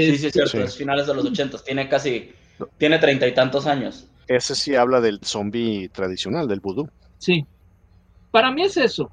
[0.02, 2.32] Sí, sí, es cierto, es finales de los ochentas, tiene casi,
[2.76, 4.06] tiene treinta y tantos años.
[4.28, 6.88] Ese sí habla del zombie tradicional, del vudú.
[7.18, 7.46] Sí.
[8.30, 9.11] Para mí es eso.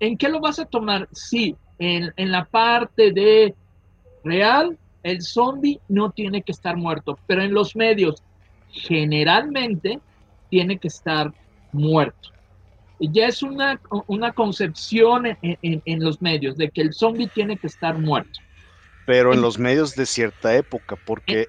[0.00, 1.08] ¿En qué lo vas a tomar?
[1.12, 3.54] Sí, en, en la parte de
[4.24, 8.22] real, el zombie no tiene que estar muerto, pero en los medios,
[8.70, 10.00] generalmente,
[10.48, 11.32] tiene que estar
[11.72, 12.30] muerto.
[13.00, 17.66] Ya es una, una concepción en, en los medios de que el zombie tiene que
[17.66, 18.40] estar muerto
[19.06, 21.48] pero en los medios de cierta época, porque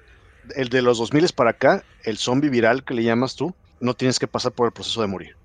[0.56, 4.18] el de los 2000 para acá, el zombie viral que le llamas tú, no tienes
[4.18, 5.36] que pasar por el proceso de morir.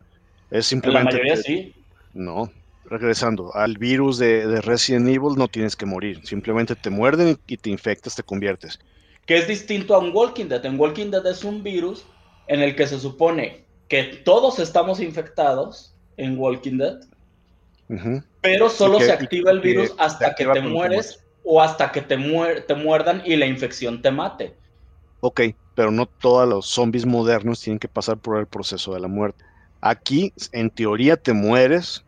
[0.51, 1.13] Es simplemente.
[1.13, 1.73] La mayoría sí.
[2.13, 2.51] No,
[2.85, 6.21] regresando al virus de, Resident Evil, no tienes que morir.
[6.25, 8.79] Simplemente te muerden y, te infectas, te conviertes.
[9.25, 10.65] Que es distinto a un Walking Dead.
[10.65, 12.05] En Walking Dead es un virus
[12.47, 16.99] en el que se supone que todos estamos infectados en Walking Dead,
[18.41, 22.17] pero solo se activa el virus hasta que te mueres o hasta que te,
[22.67, 24.55] te muerdan y la infección te mate.
[25.21, 25.41] Ok,
[25.75, 29.43] pero no todos los zombies modernos tienen que pasar por el proceso de la muerte.
[29.81, 32.03] Aquí, en teoría, te mueres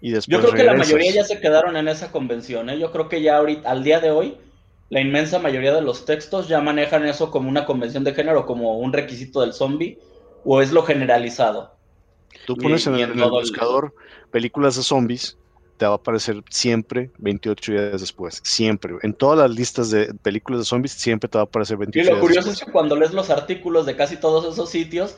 [0.00, 0.36] y después.
[0.36, 2.68] Yo creo que la mayoría ya se quedaron en esa convención.
[2.70, 2.78] ¿eh?
[2.78, 4.36] Yo creo que ya ahorita, al día de hoy,
[4.90, 8.78] la inmensa mayoría de los textos ya manejan eso como una convención de género, como
[8.78, 9.98] un requisito del zombie,
[10.44, 11.74] o es lo generalizado.
[12.46, 13.94] Tú pones en, el, buscador
[14.30, 15.38] películas de zombies,
[15.82, 18.94] te va a aparecer siempre 28 días después, siempre.
[19.02, 22.08] En todas las listas de películas de zombies siempre te va a aparecer 28 días.
[22.08, 25.16] Y lo curioso es que cuando lees los artículos de casi todos esos sitios,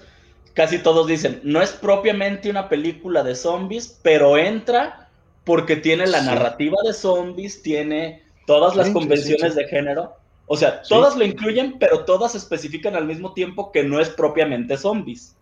[0.54, 5.10] casi todos dicen, no es propiamente una película de zombies, pero entra
[5.44, 10.14] porque tiene la narrativa de zombies, tiene todas las convenciones de género.
[10.46, 14.78] O sea, todas lo incluyen, pero todas especifican al mismo tiempo que no es propiamente
[14.78, 15.36] zombies.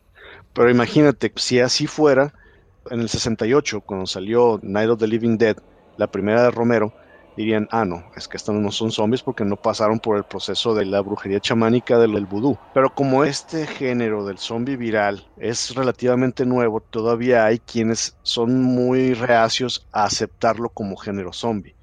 [0.52, 2.34] Pero imagínate, si así fuera,
[2.90, 5.56] en el 68, cuando salió Night of the Living Dead,
[5.96, 6.92] la primera de Romero,
[7.36, 10.74] dirían, ah, no, es que estos no son zombies porque no pasaron por el proceso
[10.74, 12.58] de la brujería chamánica del, vudú.
[12.74, 19.14] Pero como este género del zombie viral es relativamente nuevo, todavía hay quienes son muy
[19.14, 21.74] reacios a aceptarlo como género zombie.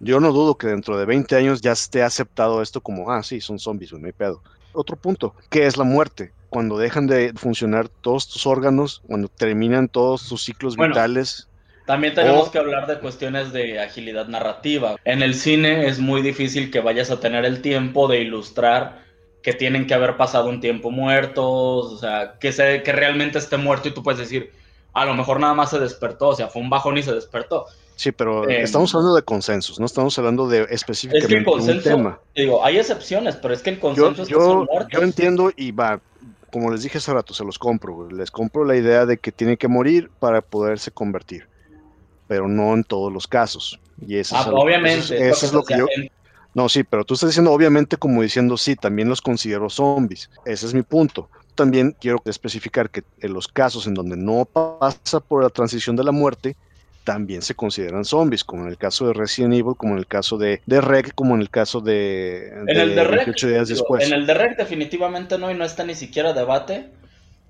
[0.00, 3.40] Yo no dudo que dentro de 20 años ya esté aceptado esto como, ah, sí,
[3.40, 4.42] son zombies, no hay pedo.
[4.72, 6.32] Otro punto, ¿qué es la muerte?
[6.48, 11.48] Cuando dejan de funcionar todos tus órganos, cuando terminan todos tus ciclos vitales.
[11.86, 14.96] También tenemos que hablar de cuestiones de agilidad narrativa.
[15.04, 19.02] En el cine es muy difícil que vayas a tener el tiempo de ilustrar
[19.42, 23.56] que tienen que haber pasado un tiempo muertos, o sea, que, se, que realmente esté
[23.56, 24.52] muerto y tú puedes decir,
[24.92, 27.66] a lo mejor nada más se despertó, o sea, fue un bajón y se despertó.
[27.96, 32.18] Sí, pero em, estamos hablando de consensos, no estamos hablando de específicamente un tema.
[32.34, 36.00] Digo, hay excepciones, pero es que el consenso yo, es que yo, entiendo y va,
[36.50, 38.10] como les dije hace rato, se los compro.
[38.10, 41.46] Les compro la idea de que tiene que morir para poderse convertir,
[42.28, 43.78] pero no en todos los casos.
[44.06, 45.28] Y eso ah, obviamente.
[45.28, 45.86] Eso, es lo que yo.
[46.54, 50.28] No, sí, pero tú estás diciendo obviamente como diciendo sí, también los considero zombies.
[50.44, 51.28] Ese es mi punto.
[51.54, 56.04] También quiero especificar que en los casos en donde no pasa por la transición de
[56.04, 56.56] la muerte,
[57.04, 60.38] también se consideran zombies, como en el caso de Resident Evil, como en el caso
[60.38, 64.06] de, de Rec, como en el caso de, en el de Rec, días después.
[64.06, 66.90] En el de Rec definitivamente no, y no está ni siquiera debate,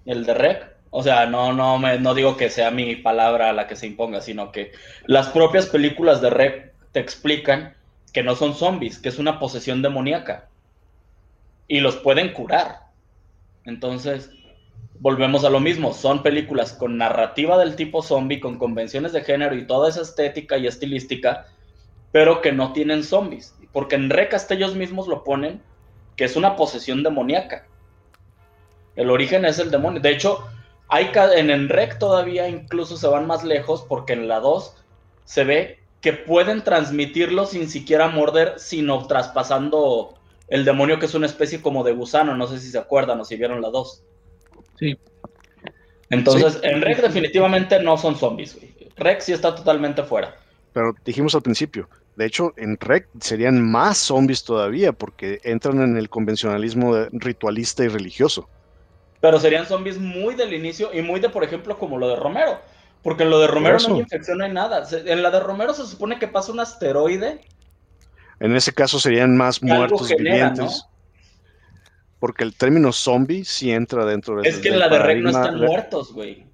[0.07, 0.73] el de Rec.
[0.91, 4.21] O sea, no, no, me, no digo que sea mi palabra la que se imponga,
[4.21, 4.73] sino que
[5.07, 7.75] las propias películas de Rec te explican
[8.13, 10.49] que no son zombies, que es una posesión demoníaca.
[11.67, 12.81] Y los pueden curar.
[13.65, 14.31] Entonces,
[15.03, 19.57] volvemos a lo mismo, son películas con narrativa del tipo zombie, con convenciones de género
[19.57, 21.49] y toda esa estética y estilística,
[22.13, 25.61] pero que no tienen zombies, porque en Rec hasta ellos mismos lo ponen,
[26.15, 27.67] que es una posesión demoníaca.
[28.95, 30.01] El origen es el demonio.
[30.01, 30.47] De hecho,
[30.87, 34.77] hay en, en Rec todavía incluso se van más lejos, porque en la 2
[35.25, 40.15] se ve que pueden transmitirlo sin siquiera morder, sino traspasando
[40.47, 43.25] el demonio que es una especie como de gusano, no sé si se acuerdan o
[43.25, 44.05] si vieron la 2.
[44.83, 44.99] Sí.
[46.11, 48.59] Entonces, en Rec definitivamente no son zombies.
[48.97, 50.37] Rec sí está totalmente fuera.
[50.73, 55.97] Pero dijimos al principio, de hecho, en Rec serían más zombies todavía porque entran en
[55.97, 58.49] el convencionalismo ritualista y religioso.
[59.21, 62.59] Pero serían zombies muy del inicio y muy de, por ejemplo, como lo de Romero.
[63.05, 64.85] Porque en lo de Romero no hay infección, no hay nada.
[64.91, 67.41] En la de Romero se supone que pasa un asteroide.
[68.41, 70.85] En ese caso serían más muertos vivientes.
[72.23, 75.31] Porque el término zombie sí entra dentro de Es que en la de Rec no
[75.31, 76.45] están muertos, güey.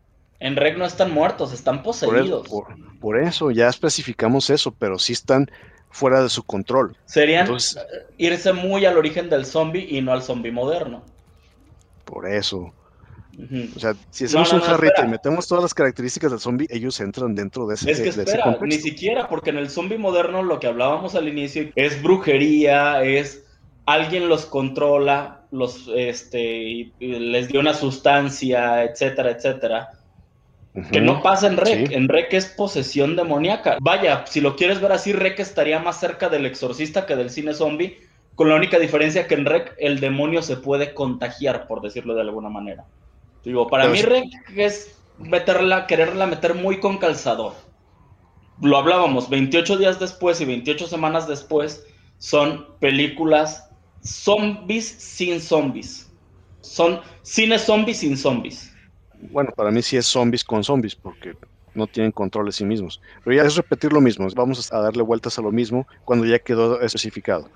[0.40, 2.48] En Rec no están muertos, están poseídos.
[2.98, 5.50] Por, eso, ya especificamos eso, pero sí están
[5.90, 6.96] fuera de su control.
[7.04, 7.46] Serían
[8.16, 11.02] irse muy al origen del zombie y no al zombie moderno.
[12.06, 12.72] Por eso.
[13.76, 17.34] O sea, si hacemos un jarrito y metemos todas las características del zombie, ellos entran
[17.34, 20.66] dentro de ese Es que espera, ni siquiera, porque en el zombie moderno lo que
[20.66, 23.44] hablábamos al inicio es brujería, es
[23.88, 29.92] alguien los controla, los, este, les dio una sustancia, etcétera, etcétera.
[30.92, 31.90] Que no pasa en Rec.
[31.90, 33.78] En Rec es posesión demoníaca.
[33.80, 37.54] Vaya, si lo quieres ver así, Rec estaría más cerca del exorcista que del cine
[37.54, 37.98] zombie,
[38.34, 42.20] con la única diferencia que en Rec el demonio se puede contagiar, por decirlo de
[42.20, 42.84] alguna manera.
[43.42, 47.54] Digo, para mí Rec es meterla, quererla meter muy con calzador.
[48.60, 51.86] Lo hablábamos, 28 días después y 28 semanas después
[52.18, 53.67] son películas
[54.08, 56.10] zombies sin zombies.
[56.60, 58.72] Son cine zombies sin zombies.
[59.30, 61.36] Bueno, para mí sí es zombies con zombies, porque
[61.74, 63.00] no tienen control de sí mismos.
[63.24, 66.38] Pero ya es repetir lo mismo, vamos a darle vueltas a lo mismo cuando ya
[66.38, 67.48] quedó especificado.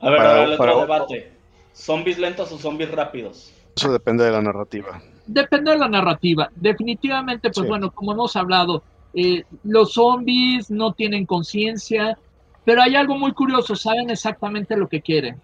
[0.00, 1.32] A ver, para, otro debate.
[1.72, 3.52] ¿Zombies lentos o zombies rápidos?
[3.76, 5.00] Eso depende de la narrativa.
[5.26, 6.50] Depende de la narrativa.
[6.54, 8.82] Definitivamente, pues bueno, como hemos hablado,
[9.14, 12.18] eh, los zombies no tienen conciencia,
[12.64, 15.40] pero hay algo muy curioso, saben exactamente lo que quieren.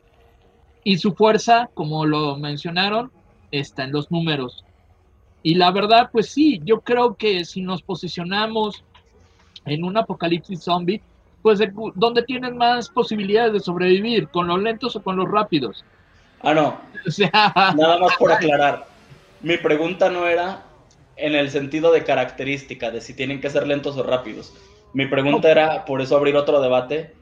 [0.85, 3.11] Y su fuerza, como lo mencionaron,
[3.51, 4.65] está en los números.
[5.43, 8.85] Y la verdad, pues sí, yo creo que si nos posicionamos
[9.65, 11.01] en un apocalipsis zombie,
[11.43, 11.61] pues
[11.95, 14.29] ¿dónde tienen más posibilidades de sobrevivir?
[14.29, 15.85] ¿Con los lentos o con los rápidos?
[16.43, 16.81] Ah, no.
[17.07, 17.53] O sea...
[17.77, 18.87] Nada más por aclarar.
[19.41, 20.63] Mi pregunta no era
[21.17, 24.55] en el sentido de característica, de si tienen que ser lentos o rápidos.
[24.93, 27.13] Mi pregunta era, por eso abrir otro debate,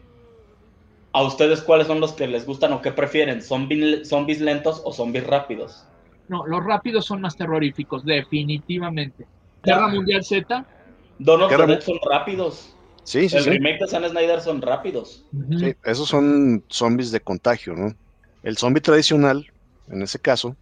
[1.13, 3.43] ¿a ustedes cuáles son los que les gustan o qué prefieren?
[3.43, 5.85] ¿Zombies, lentos o zombies rápidos?
[6.29, 9.27] No, los rápidos son más terroríficos, definitivamente.
[9.63, 10.65] Guerra Mundial Z.
[11.19, 12.75] Dawn of the Dead son rápidos.
[13.05, 15.25] Sí, sí, el remake de San Snyder son rápidos.
[15.59, 17.95] Sí, esos son zombies de contagio, ¿no?
[18.43, 19.51] El zombie tradicional,
[19.89, 20.57] en ese caso,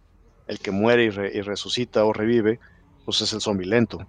[0.47, 2.59] el que muere y, resucita o revive,
[3.05, 3.99] pues es el zombie lento.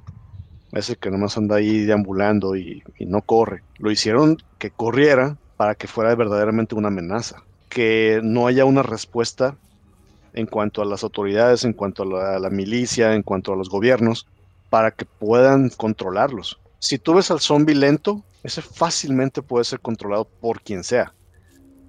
[0.72, 3.62] Ese que nomás anda ahí deambulando y, no corre.
[3.78, 7.42] Lo hicieron que corriera para que fuera verdaderamente una amenaza.
[7.68, 9.58] Que no haya una respuesta
[10.32, 14.26] en cuanto a las autoridades, en cuanto a la, milicia, en cuanto a los gobiernos,
[14.70, 16.58] para que puedan controlarlos.
[16.78, 21.12] Si tú ves al zombie lento, ese fácilmente puede ser controlado por quien sea.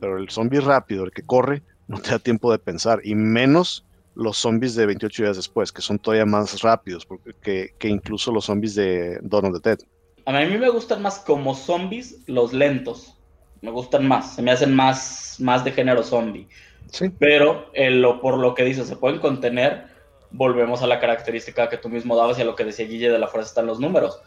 [0.01, 2.99] Pero el zombie rápido, el que corre, no te da tiempo de pensar.
[3.05, 7.07] Y menos los zombies de 28 días después, que son todavía más rápidos
[7.41, 9.79] que, que incluso los zombies de of the Dead.
[10.25, 13.15] A mí me gustan más como zombies los lentos.
[13.61, 16.47] Me gustan más, se me hacen más, más de género zombie.
[16.91, 17.09] Sí.
[17.19, 19.85] Pero lo, por lo que dices, se pueden contener.
[20.31, 23.19] Volvemos a la característica que tú mismo dabas y a lo que decía Guille de
[23.19, 24.19] la fuerza están los números.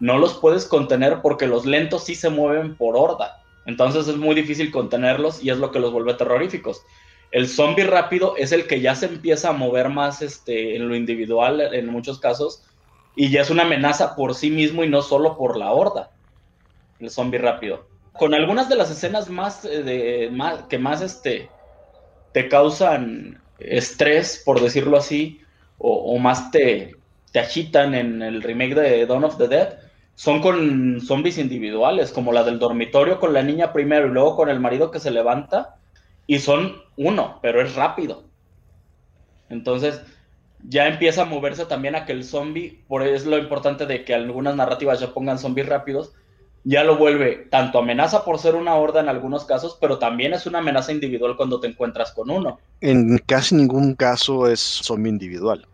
[0.00, 3.42] No los puedes contener porque los lentos sí se mueven por horda.
[3.66, 6.82] Entonces es muy difícil contenerlos y es lo que los vuelve terroríficos.
[7.30, 10.94] El zombie rápido es el que ya se empieza a mover más este, en lo
[10.94, 12.62] individual en muchos casos
[13.14, 16.10] y ya es una amenaza por sí mismo y no solo por la horda.
[16.98, 17.86] El zombie rápido.
[18.12, 20.30] Con algunas de las escenas más, eh, de,
[20.68, 21.48] que más este,
[22.32, 25.40] te causan estrés, por decirlo así,
[25.78, 26.94] o, más te,
[27.32, 29.78] te agitan en el remake de Dawn of the Dead,
[30.14, 34.48] son con zombies individuales, como la del dormitorio con la niña primero y luego con
[34.48, 35.76] el marido que se levanta
[36.26, 38.24] y son uno, pero es rápido.
[39.48, 40.02] Entonces,
[40.68, 44.04] ya empieza a moverse también a que el zombie, por eso es lo importante de
[44.04, 46.12] que algunas narrativas ya pongan zombies rápidos,
[46.64, 50.46] ya lo vuelve tanto amenaza por ser una horda en algunos casos, pero también es
[50.46, 52.60] una amenaza individual cuando te encuentras con uno.
[52.80, 55.66] En casi ningún caso es zombie individual.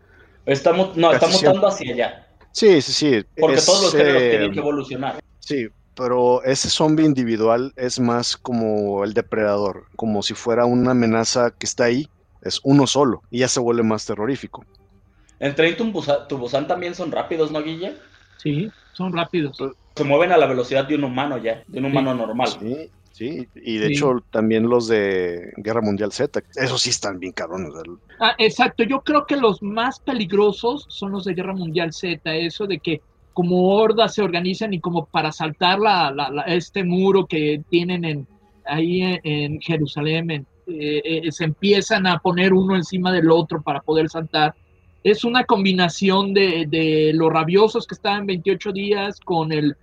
[0.45, 2.27] Está, no, está mutando hacia allá.
[2.51, 3.25] Sí, sí, sí.
[3.39, 5.19] Porque todos los géneros tienen que evolucionar.
[5.39, 11.51] Sí, pero ese zombie individual es más como el depredador, como si fuera una amenaza
[11.51, 12.07] que está ahí,
[12.41, 14.65] es uno solo, y ya se vuelve más terrorífico.
[15.39, 17.95] En Train to Busan también son rápidos, ¿no, Guille?
[18.37, 19.57] Sí, son rápidos.
[19.57, 22.47] Pues, se mueven a la velocidad de un humano ya, de un humano normal.
[22.47, 27.33] Sí, sí, y de hecho también los de Guerra Mundial Z, esos sí están bien
[27.33, 27.73] cabrones.
[28.17, 32.65] Ah, exacto, yo creo que los más peligrosos son los de Guerra Mundial Z, eso
[32.65, 33.01] de que
[33.33, 38.27] como hordas se organizan y como para saltar la, este muro que tienen en,
[38.65, 44.07] ahí en, Jerusalén, eh, eh, se empiezan a poner uno encima del otro para poder
[44.07, 44.55] saltar.
[45.03, 49.75] Es una combinación de, de los rabiosos que están en 28 días con el,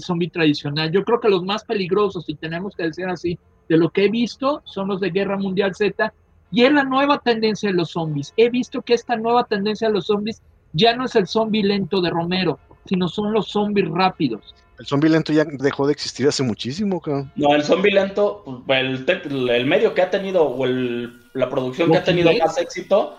[0.00, 0.90] zombie tradicional.
[0.90, 4.10] Yo creo que los más peligrosos, si tenemos que decir así, de lo que he
[4.10, 6.12] visto, son los de Guerra Mundial Z.
[6.50, 8.32] Y es la nueva tendencia de los zombies.
[8.36, 12.00] He visto que esta nueva tendencia de los zombies ya no es el zombie lento
[12.00, 14.54] de Romero, sino son los zombies rápidos.
[14.78, 17.30] El zombie lento ya dejó de existir hace muchísimo, cabrón.
[17.36, 22.04] No, el zombie lento, pues, el, medio que ha tenido, o la producción que ha
[22.04, 23.18] tenido más éxito,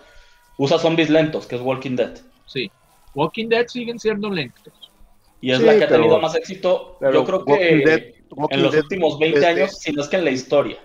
[0.58, 2.20] usa zombies lentos, que es Walking Dead.
[2.45, 2.70] Sí,
[3.14, 4.85] Walking Dead siguen siendo lentos.
[5.42, 8.16] Y es la que ha tenido más éxito, yo creo que
[8.50, 10.78] en los últimos 20 años, si no es que en la historia.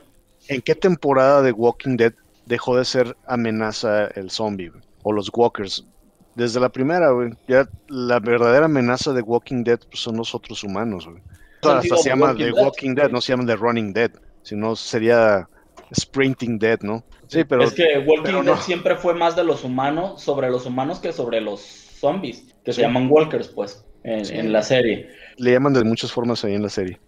[0.49, 2.13] ¿En qué temporada de Walking Dead
[2.47, 4.73] dejó de ser amenaza el zombie?
[5.03, 5.87] O los walkers
[6.35, 7.31] desde la primera, güey.
[7.49, 11.23] Ya la verdadera amenaza de Walking Dead pues, son los otros humanos, güey.
[11.63, 14.11] hasta se llama The Walking Dead, no se llama The Running Dead,
[14.43, 15.49] sino sería
[15.95, 17.05] Sprinting Dead, ¿no?
[17.27, 17.65] Sí, pero.
[17.65, 21.41] Es que Walking Dead siempre fue más de los humanos, sobre los humanos que sobre
[21.41, 25.11] los zombies, que se llaman walkers, pues, en, la serie.
[25.37, 26.99] Le llaman de muchas formas ahí en la serie.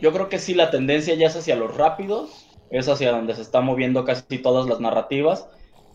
[0.00, 3.42] Yo creo que sí, la tendencia ya es hacia los rápidos, es hacia donde se
[3.42, 5.48] están moviendo casi todas las narrativas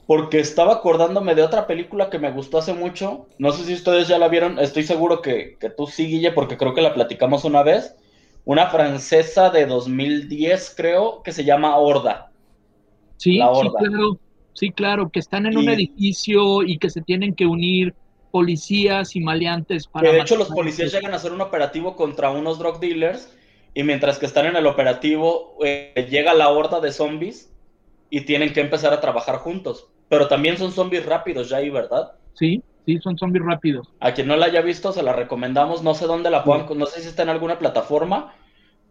[0.08, 3.28] porque estaba acordándome de otra película que me gustó hace mucho.
[3.40, 6.74] No sé si ustedes ya la vieron, estoy seguro que, tú sí, Guille, porque creo
[6.74, 7.96] que la platicamos una vez.
[8.46, 12.30] Una francesa de 2010, creo, que se llama Horda.
[13.18, 14.20] Sí, sí, claro.
[14.54, 17.94] Sí, claro, que están en un edificio y que se tienen que unir
[18.36, 20.12] policías y maleantes para...
[20.12, 23.34] de hecho, los policías llegan a hacer un operativo contra unos drug dealers
[23.74, 27.50] y mientras que están en el operativo, eh, llega la horda de zombies
[28.10, 29.88] y tienen que empezar a trabajar juntos.
[30.10, 32.12] Pero también son zombies rápidos, ya ahí, ¿verdad?
[32.34, 33.88] Sí, sí, son zombies rápidos.
[34.02, 35.82] A quien no la haya visto, se la recomendamos.
[35.82, 38.36] No sé dónde la puedan, no sé si está en alguna plataforma,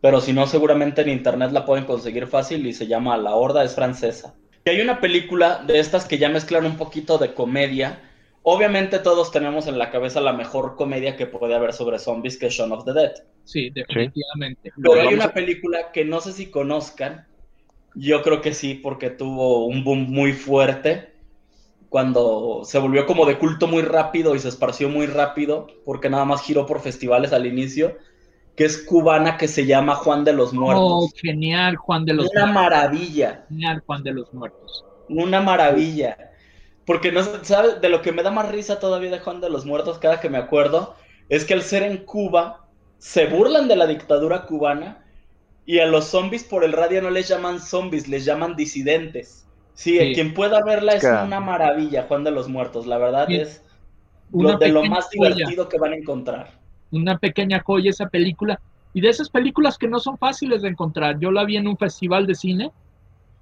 [0.01, 3.62] pero si no, seguramente en internet la pueden conseguir fácil y se llama La Horda,
[3.62, 4.36] es francesa.
[4.64, 8.01] Y hay una película de estas que ya mezclan un poquito de comedia.
[8.47, 12.47] Obviamente todos tenemos en la cabeza la mejor comedia que puede haber sobre zombies, que
[12.47, 13.12] es Shaun of the Dead.
[13.45, 14.70] Sí, definitivamente.
[14.82, 17.26] Pero hay una película que no sé si conozcan,
[17.95, 21.14] yo creo que sí, porque tuvo un boom muy fuerte
[21.88, 26.26] cuando se volvió como de culto muy rápido y se esparció muy rápido, porque nada
[26.26, 27.97] más giró por festivales al inicio,
[28.57, 30.84] que es cubana, que se llama Juan de los Muertos.
[30.84, 33.47] Oh, genial, Juan de los Una maravilla.
[33.49, 34.84] Genial, Juan de los Muertos.
[35.09, 36.32] Una maravilla.
[36.87, 39.64] Porque no sabes, de lo que me da más risa todavía de Juan de los
[39.64, 40.95] Muertos, cada que me acuerdo,
[41.28, 42.66] es que al ser en Cuba,
[42.99, 45.05] se burlan de la dictadura cubana
[45.66, 49.47] y a los zombies por el radio no les llaman zombies, les llaman disidentes.
[49.74, 52.87] Sí, quien pueda verla es una maravilla, Juan de los Muertos.
[52.87, 53.62] La verdad es
[54.30, 56.53] de lo más divertido que van a encontrar.
[56.91, 58.61] Una pequeña joya esa película.
[58.93, 61.18] Y de esas películas que no son fáciles de encontrar.
[61.18, 62.70] Yo la vi en un festival de cine.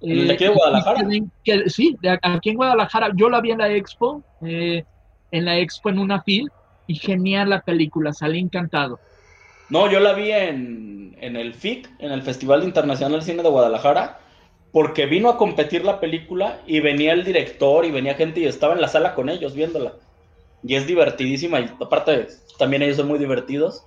[0.03, 1.01] ¿De aquí en Guadalajara?
[1.67, 3.11] sí, aquí en Guadalajara.
[3.15, 4.83] Yo la vi en la expo, eh,
[5.31, 6.51] en la expo en una fil,
[6.87, 8.99] y genial la película, salí encantado.
[9.69, 13.49] No, yo la vi en, en el FIC, en el Festival Internacional de Cine de
[13.49, 14.19] Guadalajara,
[14.73, 18.73] porque vino a competir la película y venía el director y venía gente y estaba
[18.73, 19.93] en la sala con ellos viéndola.
[20.63, 22.27] Y es divertidísima y aparte
[22.57, 23.85] también ellos son muy divertidos.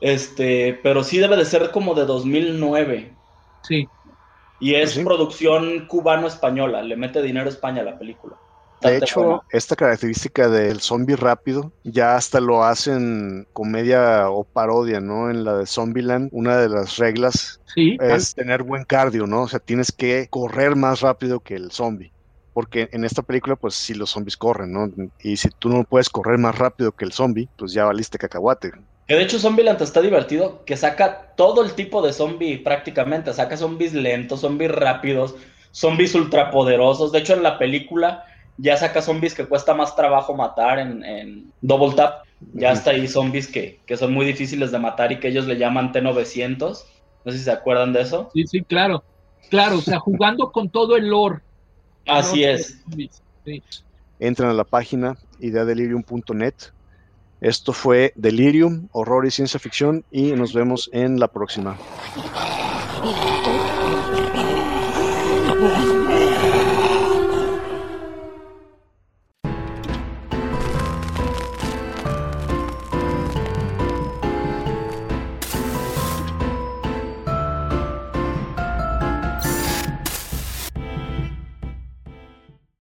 [0.00, 3.12] Este, pero sí debe de ser como de 2009.
[3.62, 3.88] Sí.
[4.60, 8.36] Y es pues producción cubano-española, le mete dinero a España a la película.
[8.80, 15.30] De hecho, esta característica del zombie rápido ya hasta lo hacen comedia o parodia, ¿no?
[15.30, 19.42] En la de Zombieland, una de las reglas es tener buen cardio, ¿no?
[19.42, 22.12] O sea, tienes que correr más rápido que el zombie.
[22.52, 24.90] Porque en esta película, pues sí, los zombies corren, ¿no?
[25.20, 28.72] Y si tú no puedes correr más rápido que el zombie, pues ya valiste cacahuate.
[29.08, 33.32] Que de hecho Zombieland está divertido, que saca todo el tipo de zombie prácticamente.
[33.32, 35.34] Saca zombies lentos, zombies rápidos,
[35.72, 37.10] zombies ultrapoderosos.
[37.10, 38.26] De hecho, en la película
[38.58, 42.26] ya saca zombies que cuesta más trabajo matar en, Double Tap.
[42.52, 45.90] Ya está ahí zombies que, son muy difíciles de matar y que ellos le llaman
[45.90, 46.84] T900.
[47.24, 48.30] No sé si se acuerdan de eso.
[48.34, 49.02] Sí, sí, claro.
[49.48, 51.40] Claro, o sea, jugando con todo el lore.
[52.06, 52.78] Así es.
[54.20, 56.54] Entran a la página ideadelirium.net.
[57.40, 61.76] Esto fue Delirium, horror y ciencia ficción y nos vemos en la próxima.